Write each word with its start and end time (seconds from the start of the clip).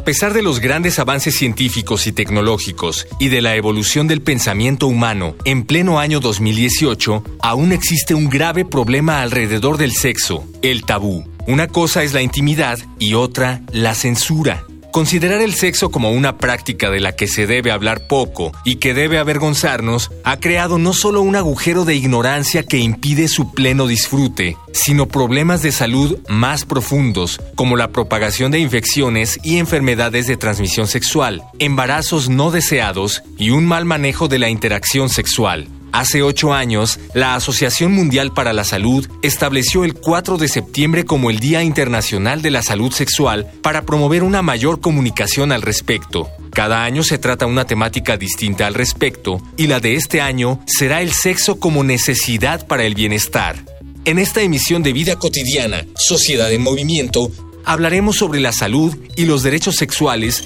A 0.00 0.02
pesar 0.02 0.32
de 0.32 0.40
los 0.40 0.60
grandes 0.60 0.98
avances 0.98 1.36
científicos 1.36 2.06
y 2.06 2.12
tecnológicos 2.12 3.06
y 3.18 3.28
de 3.28 3.42
la 3.42 3.54
evolución 3.54 4.08
del 4.08 4.22
pensamiento 4.22 4.86
humano, 4.86 5.36
en 5.44 5.64
pleno 5.64 6.00
año 6.00 6.20
2018, 6.20 7.22
aún 7.38 7.70
existe 7.70 8.14
un 8.14 8.30
grave 8.30 8.64
problema 8.64 9.20
alrededor 9.20 9.76
del 9.76 9.92
sexo, 9.92 10.48
el 10.62 10.84
tabú. 10.84 11.28
Una 11.46 11.68
cosa 11.68 12.02
es 12.02 12.14
la 12.14 12.22
intimidad 12.22 12.78
y 12.98 13.12
otra 13.12 13.60
la 13.72 13.94
censura. 13.94 14.64
Considerar 14.92 15.40
el 15.40 15.54
sexo 15.54 15.90
como 15.90 16.10
una 16.10 16.36
práctica 16.36 16.90
de 16.90 17.00
la 17.00 17.14
que 17.14 17.28
se 17.28 17.46
debe 17.46 17.70
hablar 17.70 18.08
poco 18.08 18.52
y 18.64 18.76
que 18.76 18.92
debe 18.92 19.18
avergonzarnos 19.18 20.10
ha 20.24 20.38
creado 20.38 20.78
no 20.78 20.92
solo 20.92 21.22
un 21.22 21.36
agujero 21.36 21.84
de 21.84 21.94
ignorancia 21.94 22.64
que 22.64 22.78
impide 22.78 23.28
su 23.28 23.52
pleno 23.52 23.86
disfrute, 23.86 24.56
sino 24.72 25.06
problemas 25.06 25.62
de 25.62 25.72
salud 25.72 26.18
más 26.28 26.64
profundos, 26.64 27.40
como 27.54 27.76
la 27.76 27.88
propagación 27.88 28.50
de 28.50 28.58
infecciones 28.58 29.38
y 29.44 29.58
enfermedades 29.58 30.26
de 30.26 30.36
transmisión 30.36 30.88
sexual, 30.88 31.42
embarazos 31.58 32.28
no 32.28 32.50
deseados 32.50 33.22
y 33.38 33.50
un 33.50 33.66
mal 33.66 33.84
manejo 33.84 34.26
de 34.26 34.40
la 34.40 34.50
interacción 34.50 35.08
sexual. 35.08 35.68
Hace 35.92 36.22
ocho 36.22 36.54
años, 36.54 37.00
la 37.14 37.34
Asociación 37.34 37.92
Mundial 37.92 38.32
para 38.32 38.52
la 38.52 38.64
Salud 38.64 39.08
estableció 39.22 39.84
el 39.84 39.94
4 39.94 40.38
de 40.38 40.48
septiembre 40.48 41.04
como 41.04 41.30
el 41.30 41.40
Día 41.40 41.64
Internacional 41.64 42.42
de 42.42 42.50
la 42.50 42.62
Salud 42.62 42.92
Sexual 42.92 43.50
para 43.60 43.82
promover 43.82 44.22
una 44.22 44.40
mayor 44.40 44.80
comunicación 44.80 45.50
al 45.50 45.62
respecto. 45.62 46.28
Cada 46.52 46.84
año 46.84 47.02
se 47.02 47.18
trata 47.18 47.46
una 47.46 47.64
temática 47.64 48.16
distinta 48.16 48.66
al 48.66 48.74
respecto 48.74 49.42
y 49.56 49.66
la 49.66 49.80
de 49.80 49.94
este 49.94 50.20
año 50.20 50.60
será 50.66 51.02
el 51.02 51.12
sexo 51.12 51.58
como 51.58 51.82
necesidad 51.82 52.66
para 52.66 52.84
el 52.84 52.94
bienestar. 52.94 53.56
En 54.04 54.18
esta 54.18 54.42
emisión 54.42 54.82
de 54.82 54.92
Vida 54.92 55.16
Cotidiana, 55.16 55.84
Sociedad 55.96 56.52
en 56.52 56.62
Movimiento, 56.62 57.30
hablaremos 57.64 58.16
sobre 58.16 58.40
la 58.40 58.52
salud 58.52 58.96
y 59.16 59.24
los 59.24 59.42
derechos 59.42 59.76
sexuales 59.76 60.42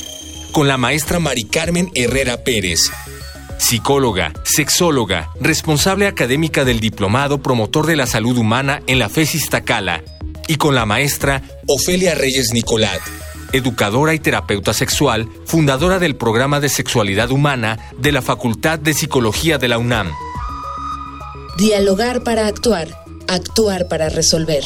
con 0.53 0.69
la 0.69 0.79
maestra 0.79 1.19
Mari 1.19 1.45
Carmen 1.45 1.91
Herrera 1.95 2.45
Pérez, 2.45 2.91
psicóloga, 3.59 4.33
sexóloga, 4.45 5.31
responsable 5.41 6.07
académica 6.07 6.65
del 6.65 6.81
Diplomado 6.81 7.43
Promotor 7.43 7.87
de 7.87 7.97
la 7.97 8.07
Salud 8.07 8.37
Humana 8.37 8.83
en 8.87 8.99
la 8.99 9.09
FESIS 9.09 9.49
Tacala, 9.49 10.03
y 10.47 10.57
con 10.57 10.75
la 10.75 10.87
maestra 10.87 11.43
Ofelia 11.67 12.15
Reyes 12.15 12.53
Nicolat, 12.53 13.01
educadora 13.53 14.15
y 14.15 14.19
terapeuta 14.19 14.73
sexual, 14.73 15.29
fundadora 15.47 15.99
del 15.99 16.17
programa 16.17 16.61
de 16.61 16.69
sexualidad 16.69 17.31
humana 17.31 17.79
de 17.99 18.13
la 18.13 18.23
Facultad 18.23 18.79
de 18.79 18.95
Psicología 18.95 19.59
de 19.59 19.69
la 19.69 19.79
UNAM. 19.79 20.13
Dialogar 21.57 22.25
para 22.25 22.47
actuar, 22.47 22.89
actuar 23.29 23.89
para 23.89 24.09
resolver. 24.09 24.65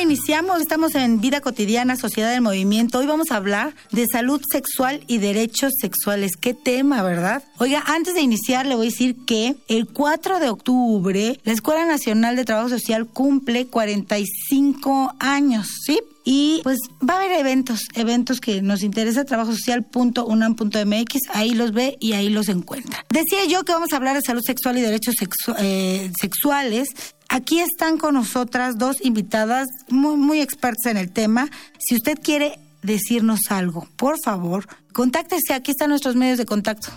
Iniciamos, 0.00 0.60
estamos 0.60 0.94
en 0.96 1.20
Vida 1.20 1.40
Cotidiana, 1.40 1.96
Sociedad 1.96 2.30
del 2.30 2.42
Movimiento. 2.42 2.98
Hoy 2.98 3.06
vamos 3.06 3.30
a 3.30 3.36
hablar 3.36 3.74
de 3.90 4.06
salud 4.06 4.40
sexual 4.50 5.02
y 5.06 5.18
derechos 5.18 5.72
sexuales. 5.80 6.36
Qué 6.36 6.52
tema, 6.52 7.02
¿verdad? 7.02 7.42
Oiga, 7.58 7.82
antes 7.86 8.14
de 8.14 8.20
iniciar 8.20 8.66
le 8.66 8.74
voy 8.74 8.88
a 8.88 8.90
decir 8.90 9.16
que 9.24 9.56
el 9.68 9.86
4 9.86 10.40
de 10.40 10.50
octubre 10.50 11.40
la 11.42 11.52
Escuela 11.52 11.86
Nacional 11.86 12.36
de 12.36 12.44
Trabajo 12.44 12.68
Social 12.68 13.06
cumple 13.06 13.66
45 13.66 15.14
años, 15.18 15.68
¿sí? 15.86 16.00
Y 16.26 16.60
pues 16.62 16.78
va 17.06 17.14
a 17.14 17.16
haber 17.18 17.32
eventos, 17.32 17.80
eventos 17.94 18.40
que 18.40 18.62
nos 18.62 18.82
interesa, 18.82 19.24
trabajosocial.unam.mx, 19.24 21.18
ahí 21.34 21.50
los 21.50 21.72
ve 21.72 21.98
y 22.00 22.14
ahí 22.14 22.30
los 22.30 22.48
encuentra. 22.48 23.04
Decía 23.10 23.44
yo 23.46 23.62
que 23.64 23.72
vamos 23.72 23.92
a 23.92 23.96
hablar 23.96 24.16
de 24.16 24.22
salud 24.22 24.40
sexual 24.42 24.78
y 24.78 24.80
derechos 24.80 25.16
eh, 25.58 26.10
sexuales 26.18 26.88
Aquí 27.28 27.60
están 27.60 27.98
con 27.98 28.14
nosotras 28.14 28.78
dos 28.78 28.96
invitadas 29.00 29.68
muy, 29.88 30.16
muy 30.16 30.40
expertas 30.40 30.86
en 30.86 30.96
el 30.96 31.10
tema. 31.10 31.50
Si 31.78 31.96
usted 31.96 32.18
quiere 32.22 32.58
decirnos 32.82 33.40
algo, 33.50 33.88
por 33.96 34.18
favor, 34.20 34.66
contáctese. 34.92 35.54
Aquí 35.54 35.72
están 35.72 35.90
nuestros 35.90 36.16
medios 36.16 36.38
de 36.38 36.46
contacto. 36.46 36.88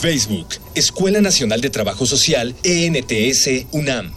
Facebook, 0.00 0.48
Escuela 0.74 1.20
Nacional 1.20 1.60
de 1.60 1.70
Trabajo 1.70 2.06
Social, 2.06 2.54
ENTS, 2.62 3.66
UNAM. 3.72 4.12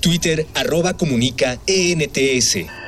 Twitter, 0.00 0.46
arroba 0.54 0.96
comunica, 0.96 1.58
ENTS. 1.66 2.81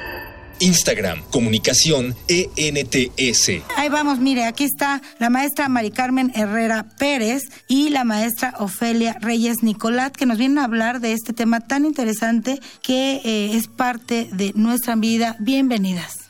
Instagram, 0.60 1.22
comunicación 1.30 2.14
ENTS. 2.28 3.48
Ahí 3.76 3.88
vamos, 3.88 4.18
mire, 4.18 4.44
aquí 4.44 4.64
está 4.64 5.02
la 5.18 5.30
maestra 5.30 5.68
Mari 5.68 5.90
Carmen 5.90 6.32
Herrera 6.34 6.86
Pérez 6.98 7.42
y 7.68 7.90
la 7.90 8.04
maestra 8.04 8.54
Ofelia 8.58 9.16
Reyes 9.20 9.62
Nicolat, 9.62 10.14
que 10.14 10.26
nos 10.26 10.38
vienen 10.38 10.58
a 10.58 10.64
hablar 10.64 11.00
de 11.00 11.12
este 11.12 11.32
tema 11.32 11.60
tan 11.60 11.84
interesante 11.84 12.60
que 12.82 13.20
eh, 13.24 13.56
es 13.56 13.68
parte 13.68 14.28
de 14.32 14.52
nuestra 14.54 14.96
vida. 14.96 15.36
Bienvenidas. 15.40 16.24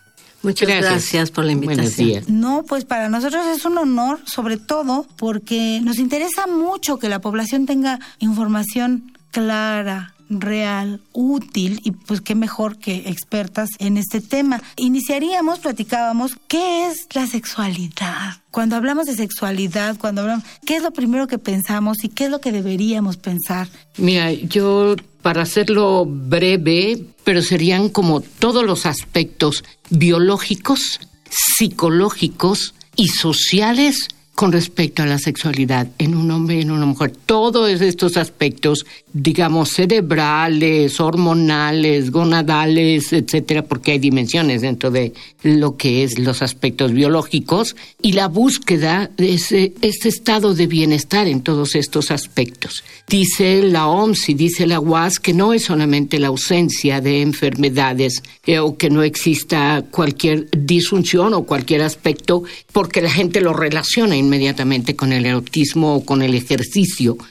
Muchas 0.45 0.69
gracias. 0.69 1.31
por 1.31 1.45
la 1.45 1.53
invitación. 1.53 2.25
No, 2.29 2.65
pues 2.65 2.85
para 2.85 3.09
nosotros 3.09 3.47
es 3.47 3.65
un 3.65 3.79
honor, 3.79 4.21
sobre 4.27 4.59
todo 4.59 5.06
porque 5.17 5.81
nos 5.83 5.99
interesa 5.99 6.47
mucho 6.47 6.99
que 6.99 7.09
la 7.09 7.21
población 7.21 7.65
tenga 7.65 7.99
información 8.19 9.12
clara, 9.31 10.14
real, 10.29 11.01
útil 11.12 11.81
y 11.85 11.93
pues 11.93 12.21
qué 12.21 12.35
mejor 12.35 12.79
que 12.79 13.09
expertas 13.09 13.69
en 13.79 13.97
este 13.97 14.21
tema. 14.21 14.62
Iniciaríamos, 14.77 15.59
platicábamos, 15.59 16.33
¿qué 16.49 16.87
es 16.89 17.07
la 17.15 17.27
sexualidad? 17.27 18.43
Cuando 18.51 18.77
hablamos 18.77 19.07
de 19.07 19.15
sexualidad, 19.15 19.97
cuando 19.99 20.23
hablamos, 20.23 20.45
¿qué 20.65 20.77
es 20.77 20.83
lo 20.83 20.93
primero 20.93 21.27
que 21.27 21.39
pensamos 21.39 22.05
y 22.05 22.09
qué 22.09 22.25
es 22.25 22.31
lo 22.31 22.41
que 22.41 22.53
deberíamos 22.53 23.17
pensar? 23.17 23.69
Mira, 23.97 24.33
yo 24.33 24.97
para 25.23 25.43
hacerlo 25.43 26.05
breve, 26.07 27.03
pero 27.25 27.43
serían 27.43 27.89
como 27.89 28.21
todos 28.21 28.65
los 28.65 28.87
aspectos 28.87 29.65
biológicos, 29.91 31.01
psicológicos 31.31 32.75
y 32.97 33.09
sociales 33.09 34.09
con 34.35 34.53
respecto 34.53 35.03
a 35.03 35.06
la 35.06 35.19
sexualidad 35.19 35.89
en 35.99 36.15
un 36.15 36.31
hombre 36.31 36.54
mujer. 36.84 37.12
Todos 37.27 37.81
estos 37.81 38.17
aspectos, 38.17 38.87
digamos, 39.12 39.71
cerebrales, 39.71 41.00
hormonales, 41.00 42.11
gonadales, 42.11 43.12
etcétera, 43.12 43.62
porque 43.62 43.93
hay 43.93 43.99
dimensiones 43.99 44.62
dentro 44.62 44.91
de 44.91 45.12
lo 45.43 45.77
que 45.77 46.05
es 46.05 46.19
los 46.19 46.43
aspectos 46.43 46.93
biológicos 46.93 47.77
y 48.00 48.12
la 48.12 48.28
búsqueda 48.28 49.11
de 49.17 49.34
ese, 49.34 49.73
este 49.81 50.09
estado 50.09 50.55
de 50.55 50.67
bienestar 50.67 51.27
en 51.27 51.43
todos 51.43 51.75
estos 51.75 52.11
aspectos. 52.11 52.83
Dice 53.09 53.62
la 53.62 53.87
OMS 53.87 54.28
y 54.31 54.34
dice 54.34 54.67
la 54.67 54.81
UAS 54.81 55.19
que 55.19 55.34
no 55.34 55.53
es 55.53 55.65
solamente 55.65 56.19
la 56.19 56.28
ausencia 56.28 57.00
de 57.00 57.23
enfermedades 57.23 58.23
eh, 58.47 58.59
o 58.59 58.77
que 58.77 58.91
no 58.91 59.03
exista 59.03 59.84
cualquier 59.91 60.49
disfunción 60.50 61.34
o 61.34 61.44
cualquier 61.44 61.83
aspecto 61.83 62.43
porque 62.73 63.03
la 63.03 63.11
gente 63.11 63.41
lo 63.41 63.53
relaciona 63.53 64.17
inmediatamente 64.17 64.97
con 64.97 65.12
el 65.12 65.27
erotismo 65.27 65.97
o 65.97 66.05
con 66.05 66.23
el 66.23 66.34
ejercicio 66.34 66.74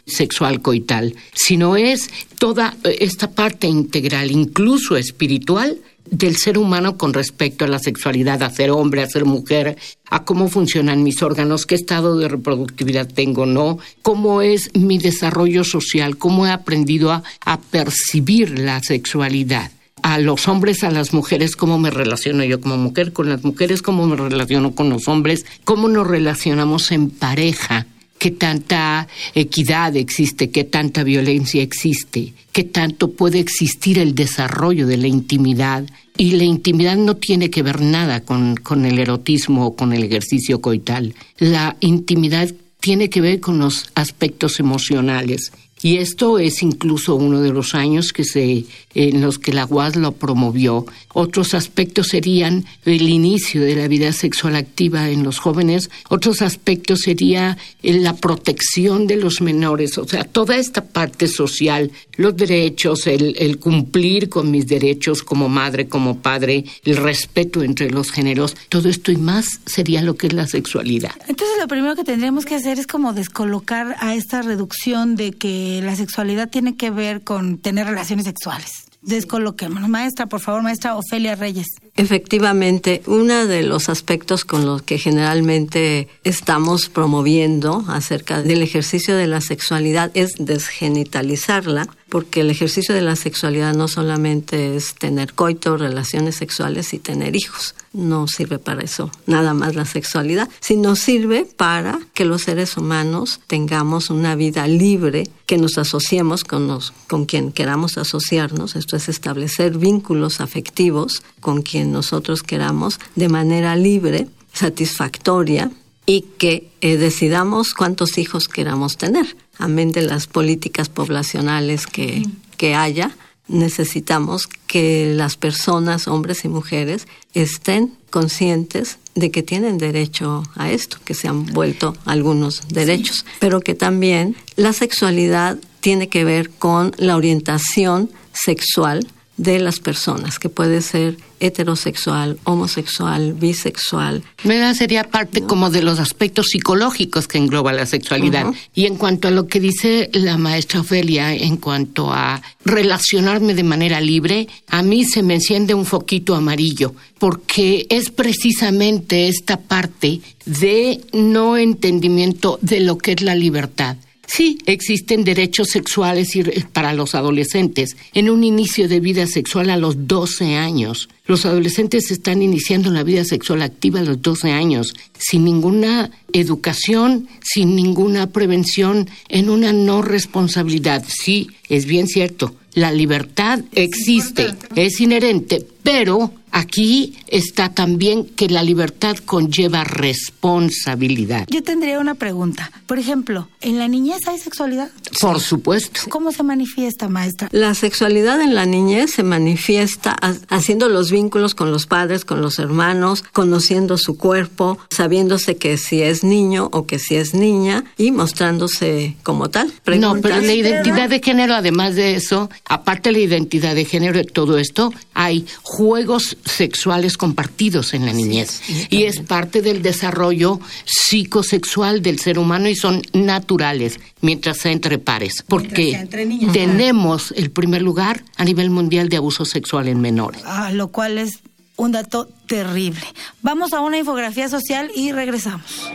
sexual 0.06 0.62
coital, 0.62 1.16
sino 1.34 1.76
es 1.76 2.10
toda 2.38 2.76
esta 2.84 3.32
parte 3.32 3.68
integral, 3.68 4.32
incluso 4.32 4.98
espiritual, 4.98 5.80
del 6.06 6.36
ser 6.36 6.58
humano 6.58 6.98
con 6.98 7.14
respecto 7.14 7.66
a 7.66 7.68
la 7.68 7.80
sexualidad, 7.80 8.44
a 8.44 8.50
ser 8.50 8.72
hombre, 8.72 9.02
a 9.02 9.08
ser 9.08 9.26
mujer, 9.26 9.78
a 10.10 10.24
cómo 10.24 10.48
funcionan 10.48 11.04
mis 11.04 11.24
órganos, 11.24 11.66
qué 11.66 11.76
estado 11.76 12.18
de 12.18 12.28
reproductividad 12.28 13.08
tengo, 13.08 13.46
¿no? 13.46 13.80
Cómo 14.02 14.42
es 14.42 14.70
mi 14.76 14.98
desarrollo 14.98 15.64
social, 15.64 16.18
cómo 16.18 16.46
he 16.46 16.52
aprendido 16.52 17.12
a, 17.12 17.24
a 17.46 17.60
percibir 17.60 18.60
la 18.60 18.82
sexualidad 18.82 19.72
a 20.04 20.20
los 20.20 20.50
hombres, 20.50 20.84
a 20.84 20.92
las 20.92 21.14
mujeres, 21.14 21.56
cómo 21.56 21.80
me 21.80 21.90
relaciono 21.90 22.44
yo 22.44 22.60
como 22.60 22.78
mujer, 22.78 23.14
con 23.14 23.30
las 23.30 23.44
mujeres, 23.46 23.82
cómo 23.82 24.06
me 24.06 24.18
relaciono 24.18 24.76
con 24.76 24.90
los 24.90 25.08
hombres, 25.08 25.46
cómo 25.64 25.88
nos 25.88 26.06
relacionamos 26.06 26.92
en 26.92 27.10
pareja, 27.10 27.88
qué 28.24 28.32
tanta 28.32 29.10
equidad 29.36 29.98
existe, 29.98 30.50
qué 30.50 30.64
tanta 30.64 31.04
violencia 31.04 31.62
existe, 31.62 32.32
qué 32.54 32.64
tanto 32.64 33.12
puede 33.12 33.40
existir 33.40 34.00
el 34.00 34.16
desarrollo 34.16 34.88
de 34.88 34.96
la 34.96 35.10
intimidad. 35.10 35.84
Y 36.16 36.32
la 36.32 36.46
intimidad 36.46 36.96
no 36.96 37.18
tiene 37.18 37.50
que 37.50 37.64
ver 37.64 37.82
nada 37.82 38.22
con, 38.22 38.56
con 38.56 38.86
el 38.86 38.98
erotismo 38.98 39.66
o 39.66 39.76
con 39.76 39.92
el 39.92 40.06
ejercicio 40.06 40.62
coital. 40.62 41.14
La 41.38 41.76
intimidad 41.82 42.50
tiene 42.80 43.10
que 43.10 43.20
ver 43.20 43.42
con 43.42 43.60
los 43.60 43.88
aspectos 43.94 44.62
emocionales. 44.62 45.52
Y 45.84 45.98
esto 45.98 46.40
es 46.40 46.64
incluso 46.64 47.16
uno 47.16 47.42
de 47.42 47.52
los 47.52 47.76
años 47.76 48.14
que 48.14 48.24
se, 48.24 48.64
en 48.96 49.22
los 49.22 49.38
que 49.38 49.52
la 49.52 49.66
UAS 49.66 49.98
lo 49.98 50.14
promovió. 50.14 50.86
Otros 51.14 51.54
aspectos 51.54 52.08
serían 52.08 52.64
el 52.86 53.10
inicio 53.10 53.62
de 53.62 53.76
la 53.76 53.90
vida 53.90 54.14
sexual 54.14 54.56
activa 54.56 55.10
en 55.10 55.24
los 55.24 55.40
jóvenes. 55.40 55.92
Otros 56.08 56.42
aspectos 56.42 57.02
sería 57.02 57.58
la 57.82 58.16
protección 58.16 59.08
de 59.08 59.18
los 59.18 59.42
menores. 59.42 59.98
O 59.98 60.08
sea, 60.08 60.24
toda 60.24 60.56
esta 60.56 60.86
parte 60.86 61.28
social, 61.28 61.92
los 62.16 62.38
derechos, 62.38 63.06
el, 63.06 63.36
el 63.38 63.60
cumplir 63.60 64.30
con 64.30 64.52
mis 64.52 64.68
derechos 64.68 65.22
como 65.22 65.50
madre, 65.50 65.90
como 65.90 66.20
padre, 66.20 66.64
el 66.86 66.96
respeto 66.96 67.62
entre 67.62 67.92
los 67.92 68.10
géneros. 68.10 68.56
Todo 68.70 68.88
esto 68.88 69.12
y 69.12 69.18
más 69.18 69.60
sería 69.66 70.02
lo 70.02 70.16
que 70.16 70.28
es 70.28 70.34
la 70.34 70.48
sexualidad. 70.48 71.12
Entonces, 71.28 71.58
lo 71.60 71.68
primero 71.68 71.98
que 71.98 72.06
tendríamos 72.06 72.46
que 72.46 72.56
hacer 72.56 72.80
es 72.80 72.88
como 72.88 73.12
descolocar 73.12 73.98
a 74.00 74.16
esta 74.16 74.42
reducción 74.42 75.18
de 75.18 75.34
que 75.34 75.73
la 75.82 75.96
sexualidad 75.96 76.50
tiene 76.50 76.76
que 76.76 76.92
ver 76.92 77.24
con 77.24 77.58
tener 77.58 77.88
relaciones 77.88 78.26
sexuales. 78.26 78.86
Descoloquémonos. 79.04 79.90
Maestra, 79.90 80.28
por 80.28 80.40
favor, 80.40 80.64
maestra 80.64 80.96
Ofelia 80.96 81.36
Reyes. 81.36 81.68
Efectivamente, 81.96 83.04
uno 83.06 83.46
de 83.48 83.64
los 83.64 83.90
aspectos 83.90 84.46
con 84.46 84.66
los 84.66 84.82
que 84.82 84.98
generalmente 84.98 86.08
estamos 86.24 86.88
promoviendo 86.88 87.84
acerca 87.90 88.42
del 88.42 88.62
ejercicio 88.62 89.16
de 89.18 89.28
la 89.28 89.42
sexualidad 89.42 90.10
es 90.14 90.36
desgenitalizarla, 90.40 91.88
porque 92.14 92.42
el 92.42 92.52
ejercicio 92.52 92.94
de 92.94 93.02
la 93.02 93.16
sexualidad 93.16 93.74
no 93.74 93.88
solamente 93.88 94.76
es 94.76 94.94
tener 94.94 95.34
coito, 95.34 95.78
relaciones 95.78 96.36
sexuales 96.36 96.94
y 96.94 97.00
tener 97.00 97.36
hijos. 97.36 97.74
No 97.92 98.28
sirve 98.28 98.60
para 98.60 98.84
eso, 98.84 99.10
nada 99.26 99.56
más 99.56 99.74
la 99.74 99.86
sexualidad, 99.86 100.48
sino 100.60 100.96
sirve 100.96 101.48
para 101.58 102.00
que 102.14 102.26
los 102.26 102.44
seres 102.44 102.78
humanos 102.78 103.40
tengamos 103.48 104.12
una 104.12 104.36
vida 104.36 104.68
libre, 104.68 105.28
que 105.48 105.58
nos 105.58 105.80
asociemos 105.80 106.44
con, 106.44 106.68
nos, 106.68 106.94
con 107.08 107.26
quien 107.26 107.52
queramos 107.52 107.98
asociarnos, 107.98 108.76
esto 108.76 108.96
es 108.96 109.10
establecer 109.10 109.80
vínculos 109.80 110.40
afectivos 110.40 111.24
con 111.40 111.64
quien 111.64 111.92
nosotros 111.92 112.44
queramos 112.44 113.00
de 113.16 113.28
manera 113.28 113.76
libre, 113.76 114.28
satisfactoria 114.54 115.72
y 116.06 116.22
que 116.38 116.70
eh, 116.82 116.98
decidamos 116.98 117.74
cuántos 117.74 118.18
hijos 118.18 118.48
queramos 118.48 118.98
tener. 118.98 119.36
Amén 119.58 119.92
de 119.92 120.02
las 120.02 120.28
políticas 120.28 120.90
poblacionales 120.90 121.88
que, 121.88 122.24
que 122.58 122.76
haya, 122.76 123.16
necesitamos 123.48 124.48
que 124.68 125.14
las 125.16 125.38
personas, 125.38 126.08
hombres 126.08 126.46
y 126.46 126.50
mujeres, 126.50 127.08
estén 127.34 127.94
conscientes 128.10 128.98
de 129.16 129.32
que 129.32 129.44
tienen 129.44 129.78
derecho 129.78 130.44
a 130.56 130.72
esto, 130.72 130.98
que 131.04 131.14
se 131.14 131.28
han 131.28 131.46
vuelto 131.46 131.96
algunos 132.06 132.68
derechos, 132.68 133.26
pero 133.40 133.62
que 133.62 133.76
también 133.76 134.36
la 134.56 134.74
sexualidad 134.74 135.58
tiene 135.82 136.08
que 136.10 136.24
ver 136.24 136.50
con 136.50 136.94
la 136.98 137.16
orientación 137.16 138.10
sexual 138.34 139.08
de 139.38 139.60
las 139.60 139.80
personas, 139.80 140.38
que 140.38 140.50
puede 140.50 140.82
ser 140.82 141.18
heterosexual, 141.40 142.38
homosexual, 142.44 143.34
bisexual. 143.34 144.24
¿Verdad? 144.44 144.76
Sería 144.76 145.04
parte 145.04 145.42
como 145.42 145.70
de 145.70 145.82
los 145.82 146.00
aspectos 146.00 146.48
psicológicos 146.48 147.28
que 147.28 147.40
engloba 147.40 147.74
la 147.74 147.86
sexualidad. 147.86 148.54
Y 148.74 148.86
en 148.86 148.96
cuanto 148.96 149.28
a 149.28 149.32
lo 149.32 149.48
que 149.48 149.60
dice 149.60 150.10
la 150.14 150.38
maestra 150.38 150.82
Ofelia, 150.82 151.34
en 151.34 151.58
cuanto 151.58 152.14
a 152.14 152.42
relacionarme 152.64 153.56
de 153.56 153.64
manera 153.64 154.00
libre, 154.00 154.48
a 154.68 154.84
mí 154.84 155.04
se 155.04 155.24
me 155.24 155.36
enciende 155.36 155.74
un 155.74 155.86
foquito 155.86 156.36
amarillo, 156.36 156.94
porque 157.18 157.88
es 157.90 158.12
precisamente 158.12 159.28
esta 159.28 159.58
parte 159.58 160.22
de 160.46 161.02
no 161.12 161.58
entendimiento 161.58 162.60
de 162.62 162.82
lo 162.82 162.98
que 162.98 163.14
es 163.14 163.22
la 163.22 163.36
libertad. 163.36 163.98
Sí, 164.26 164.58
existen 164.66 165.24
derechos 165.24 165.68
sexuales 165.70 166.30
para 166.72 166.94
los 166.94 167.14
adolescentes 167.14 167.98
en 168.14 168.30
un 168.30 168.44
inicio 168.44 168.88
de 168.88 169.00
vida 169.00 169.28
sexual 169.28 169.70
a 169.70 169.78
los 169.78 170.08
12 170.08 170.56
años. 170.56 171.10
Los 171.26 171.46
adolescentes 171.46 172.10
están 172.10 172.42
iniciando 172.42 172.90
la 172.90 173.04
vida 173.04 173.26
sexual 173.26 173.62
activa 173.62 174.00
a 174.00 174.04
los 174.04 174.22
12 174.22 174.52
años, 174.52 174.94
sin 175.18 175.44
ninguna 175.44 176.10
educación, 176.32 177.28
sin 177.44 177.76
ninguna 177.76 178.28
prevención, 178.28 179.10
en 179.28 179.50
una 179.50 179.74
no 179.74 180.02
responsabilidad. 180.02 181.04
Sí, 181.08 181.50
es 181.70 181.86
bien 181.86 182.08
cierto, 182.08 182.56
la 182.74 182.92
libertad 182.92 183.60
existe, 183.74 184.56
es 184.76 185.00
inherente, 185.00 185.66
pero 185.84 186.34
aquí 186.54 187.18
está 187.28 187.70
también 187.70 188.26
que 188.26 188.48
la 188.48 188.64
libertad 188.64 189.18
conlleva 189.18 189.84
responsabilidad. 189.84 191.48
Yo 191.50 191.64
tendría 191.64 192.00
una 192.00 192.16
pregunta. 192.16 192.72
Por 192.86 193.00
ejemplo, 193.00 193.50
¿en 193.60 193.80
la 193.80 193.88
niñez 193.88 194.28
hay 194.28 194.38
sexualidad? 194.38 194.90
Por 195.20 195.40
supuesto. 195.40 196.02
¿Cómo 196.10 196.32
se 196.32 196.44
manifiesta, 196.44 197.10
maestra? 197.10 197.50
La 197.52 197.74
sexualidad 197.74 198.40
en 198.40 198.54
la 198.56 198.66
niñez 198.66 199.12
se 199.12 199.24
manifiesta 199.24 200.16
haciendo 200.48 200.90
los 200.90 201.12
vínculos 201.12 201.56
con 201.56 201.72
los 201.72 201.88
padres, 201.88 202.24
con 202.24 202.42
los 202.42 202.60
hermanos, 202.60 203.24
conociendo 203.34 203.98
su 203.98 204.18
cuerpo, 204.18 204.78
sabiéndose 204.90 205.58
que 205.58 205.78
si 205.78 206.02
es 206.02 206.24
niño 206.24 206.70
o 206.72 206.86
que 206.86 207.00
si 207.00 207.16
es 207.16 207.34
niña 207.34 207.84
y 207.98 208.12
mostrándose 208.12 209.18
como 209.24 209.50
tal. 209.50 209.74
No, 210.00 210.22
pero 210.22 210.40
la 210.40 210.54
identidad 210.54 211.10
de 211.10 211.20
género, 211.20 211.56
además 211.56 211.96
de 211.96 212.16
eso, 212.16 212.50
aparte 212.66 213.10
de 213.10 213.14
la 213.14 213.24
identidad 213.24 213.74
de 213.74 213.86
género 213.86 214.24
todo 214.24 214.60
esto, 214.60 214.94
hay 215.16 215.48
juegos 215.64 216.38
sexuales 216.46 217.18
compartidos 217.18 217.94
en 217.94 218.06
la 218.06 218.14
niñez 218.14 218.62
y 218.90 219.04
es 219.04 219.22
parte 219.22 219.62
del 219.62 219.82
desarrollo 219.82 220.60
psicosexual 220.86 222.02
del 222.02 222.20
ser 222.20 222.40
humano 222.40 222.68
y 222.68 222.76
son 222.76 223.02
naturales 223.14 224.00
mientras 224.22 224.58
sea 224.58 224.72
entre 224.72 224.98
pares, 224.98 225.44
porque 225.48 226.08
tenemos 226.52 227.34
el 227.36 227.52
primer 227.52 227.82
lugar 227.82 228.24
a 228.38 228.44
nivel 228.44 228.70
mundial 228.70 229.10
de 229.10 229.18
abuso 229.18 229.46
sexual 229.46 229.88
en 229.88 230.02
menores. 230.02 230.42
Ah, 230.46 230.72
lo 230.72 230.90
cual 230.90 231.18
es 231.18 231.40
un 231.76 231.92
dato 231.92 232.30
terrible. 232.48 233.02
Vamos 233.42 233.74
a 233.74 233.82
una 233.82 233.98
infografía 233.98 234.48
social 234.50 234.92
y 234.96 235.12
regresamos. 235.12 235.90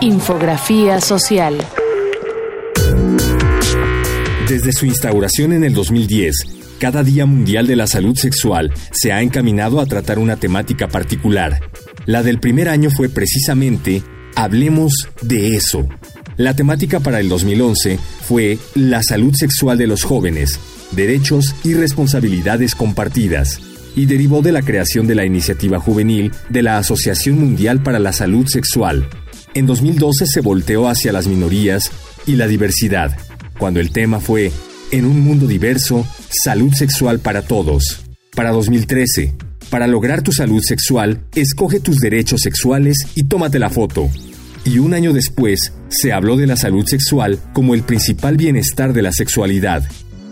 Infografía 0.00 1.00
social. 1.00 1.56
Desde 4.48 4.72
su 4.72 4.84
instauración 4.84 5.54
en 5.54 5.64
el 5.64 5.72
2010, 5.72 6.63
cada 6.84 7.02
Día 7.02 7.24
Mundial 7.24 7.66
de 7.66 7.76
la 7.76 7.86
Salud 7.86 8.14
Sexual 8.14 8.70
se 8.90 9.10
ha 9.10 9.22
encaminado 9.22 9.80
a 9.80 9.86
tratar 9.86 10.18
una 10.18 10.36
temática 10.36 10.86
particular. 10.86 11.62
La 12.04 12.22
del 12.22 12.40
primer 12.40 12.68
año 12.68 12.90
fue 12.90 13.08
precisamente 13.08 14.02
Hablemos 14.36 14.92
de 15.22 15.56
eso. 15.56 15.88
La 16.36 16.54
temática 16.54 17.00
para 17.00 17.20
el 17.20 17.30
2011 17.30 17.98
fue 18.20 18.58
La 18.74 19.02
salud 19.02 19.32
sexual 19.34 19.78
de 19.78 19.86
los 19.86 20.02
jóvenes, 20.02 20.60
derechos 20.90 21.54
y 21.64 21.72
responsabilidades 21.72 22.74
compartidas, 22.74 23.60
y 23.96 24.04
derivó 24.04 24.42
de 24.42 24.52
la 24.52 24.60
creación 24.60 25.06
de 25.06 25.14
la 25.14 25.24
iniciativa 25.24 25.80
juvenil 25.80 26.32
de 26.50 26.62
la 26.64 26.76
Asociación 26.76 27.38
Mundial 27.38 27.82
para 27.82 27.98
la 27.98 28.12
Salud 28.12 28.46
Sexual. 28.46 29.08
En 29.54 29.64
2012 29.64 30.26
se 30.26 30.42
volteó 30.42 30.86
hacia 30.86 31.14
las 31.14 31.28
minorías 31.28 31.90
y 32.26 32.36
la 32.36 32.46
diversidad, 32.46 33.16
cuando 33.56 33.80
el 33.80 33.90
tema 33.90 34.20
fue 34.20 34.52
En 34.94 35.06
un 35.06 35.18
mundo 35.18 35.48
diverso, 35.48 36.06
salud 36.30 36.72
sexual 36.72 37.18
para 37.18 37.42
todos. 37.42 38.02
Para 38.36 38.52
2013, 38.52 39.34
para 39.68 39.88
lograr 39.88 40.22
tu 40.22 40.30
salud 40.30 40.62
sexual, 40.62 41.18
escoge 41.34 41.80
tus 41.80 41.98
derechos 41.98 42.42
sexuales 42.42 42.98
y 43.16 43.24
tómate 43.24 43.58
la 43.58 43.70
foto. 43.70 44.08
Y 44.64 44.78
un 44.78 44.94
año 44.94 45.12
después, 45.12 45.72
se 45.88 46.12
habló 46.12 46.36
de 46.36 46.46
la 46.46 46.54
salud 46.54 46.86
sexual 46.86 47.40
como 47.52 47.74
el 47.74 47.82
principal 47.82 48.36
bienestar 48.36 48.92
de 48.92 49.02
la 49.02 49.10
sexualidad. 49.10 49.82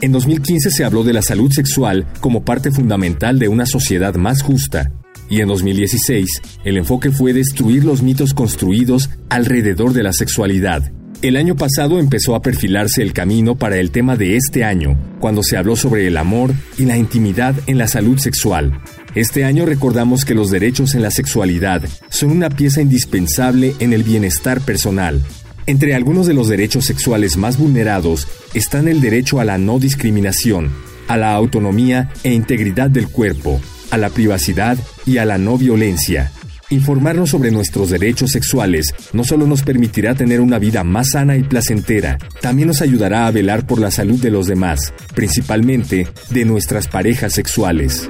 En 0.00 0.12
2015 0.12 0.70
se 0.70 0.84
habló 0.84 1.02
de 1.02 1.14
la 1.14 1.22
salud 1.22 1.50
sexual 1.50 2.06
como 2.20 2.44
parte 2.44 2.70
fundamental 2.70 3.40
de 3.40 3.48
una 3.48 3.66
sociedad 3.66 4.14
más 4.14 4.42
justa. 4.42 4.92
Y 5.28 5.40
en 5.40 5.48
2016, 5.48 6.28
el 6.62 6.76
enfoque 6.76 7.10
fue 7.10 7.32
destruir 7.32 7.84
los 7.84 8.00
mitos 8.00 8.32
construidos 8.32 9.10
alrededor 9.28 9.92
de 9.92 10.04
la 10.04 10.12
sexualidad 10.12 10.92
el 11.22 11.36
año 11.36 11.54
pasado 11.54 12.00
empezó 12.00 12.34
a 12.34 12.42
perfilarse 12.42 13.00
el 13.00 13.12
camino 13.12 13.54
para 13.54 13.78
el 13.78 13.92
tema 13.92 14.16
de 14.16 14.36
este 14.36 14.64
año, 14.64 14.98
cuando 15.20 15.44
se 15.44 15.56
habló 15.56 15.76
sobre 15.76 16.08
el 16.08 16.16
amor 16.16 16.52
y 16.76 16.84
la 16.84 16.96
intimidad 16.96 17.54
en 17.68 17.78
la 17.78 17.86
salud 17.86 18.18
sexual. 18.18 18.80
Este 19.14 19.44
año 19.44 19.64
recordamos 19.64 20.24
que 20.24 20.34
los 20.34 20.50
derechos 20.50 20.96
en 20.96 21.02
la 21.02 21.12
sexualidad 21.12 21.82
son 22.08 22.32
una 22.32 22.50
pieza 22.50 22.82
indispensable 22.82 23.74
en 23.78 23.92
el 23.92 24.02
bienestar 24.02 24.60
personal. 24.62 25.22
Entre 25.66 25.94
algunos 25.94 26.26
de 26.26 26.34
los 26.34 26.48
derechos 26.48 26.86
sexuales 26.86 27.36
más 27.36 27.56
vulnerados 27.56 28.26
están 28.52 28.88
el 28.88 29.00
derecho 29.00 29.38
a 29.38 29.44
la 29.44 29.58
no 29.58 29.78
discriminación, 29.78 30.72
a 31.06 31.16
la 31.16 31.34
autonomía 31.34 32.10
e 32.24 32.32
integridad 32.32 32.90
del 32.90 33.06
cuerpo, 33.08 33.60
a 33.92 33.96
la 33.96 34.10
privacidad 34.10 34.76
y 35.06 35.18
a 35.18 35.24
la 35.24 35.38
no 35.38 35.56
violencia. 35.56 36.32
Informarnos 36.72 37.28
sobre 37.28 37.50
nuestros 37.50 37.90
derechos 37.90 38.30
sexuales 38.30 38.94
no 39.12 39.24
solo 39.24 39.46
nos 39.46 39.62
permitirá 39.62 40.14
tener 40.14 40.40
una 40.40 40.58
vida 40.58 40.82
más 40.84 41.10
sana 41.10 41.36
y 41.36 41.42
placentera, 41.42 42.16
también 42.40 42.68
nos 42.68 42.80
ayudará 42.80 43.26
a 43.26 43.30
velar 43.30 43.66
por 43.66 43.78
la 43.78 43.90
salud 43.90 44.18
de 44.18 44.30
los 44.30 44.46
demás, 44.46 44.94
principalmente 45.14 46.08
de 46.30 46.44
nuestras 46.46 46.88
parejas 46.88 47.34
sexuales. 47.34 48.08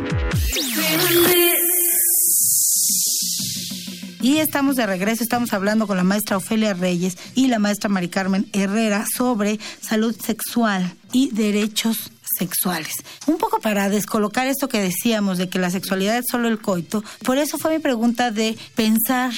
Y 4.21 4.37
estamos 4.37 4.77
de 4.77 4.87
regreso, 4.87 5.25
estamos 5.25 5.53
hablando 5.53 5.89
con 5.89 5.97
la 5.97 6.05
maestra 6.05 6.37
Ofelia 6.37 6.73
Reyes 6.73 7.19
y 7.35 7.49
la 7.49 7.59
maestra 7.59 7.89
Mari 7.89 8.07
Carmen 8.07 8.47
Herrera 8.53 9.05
sobre 9.13 9.59
salud 9.81 10.15
sexual 10.15 10.95
y 11.13 11.31
derechos 11.33 12.12
sexuales. 12.43 12.95
Un 13.27 13.39
poco 13.39 13.61
para 13.61 13.89
descolocar 13.89 14.47
esto 14.47 14.69
que 14.69 14.81
decíamos 14.81 15.39
de 15.39 15.49
que 15.49 15.59
la 15.59 15.71
sexualidad 15.71 16.17
es 16.19 16.27
solo 16.31 16.49
el 16.49 16.61
coito, 16.61 17.05
por 17.25 17.39
eso 17.39 17.57
fue 17.59 17.75
mi 17.75 17.79
pregunta 17.79 18.31
de 18.31 18.57
pensar 18.75 19.33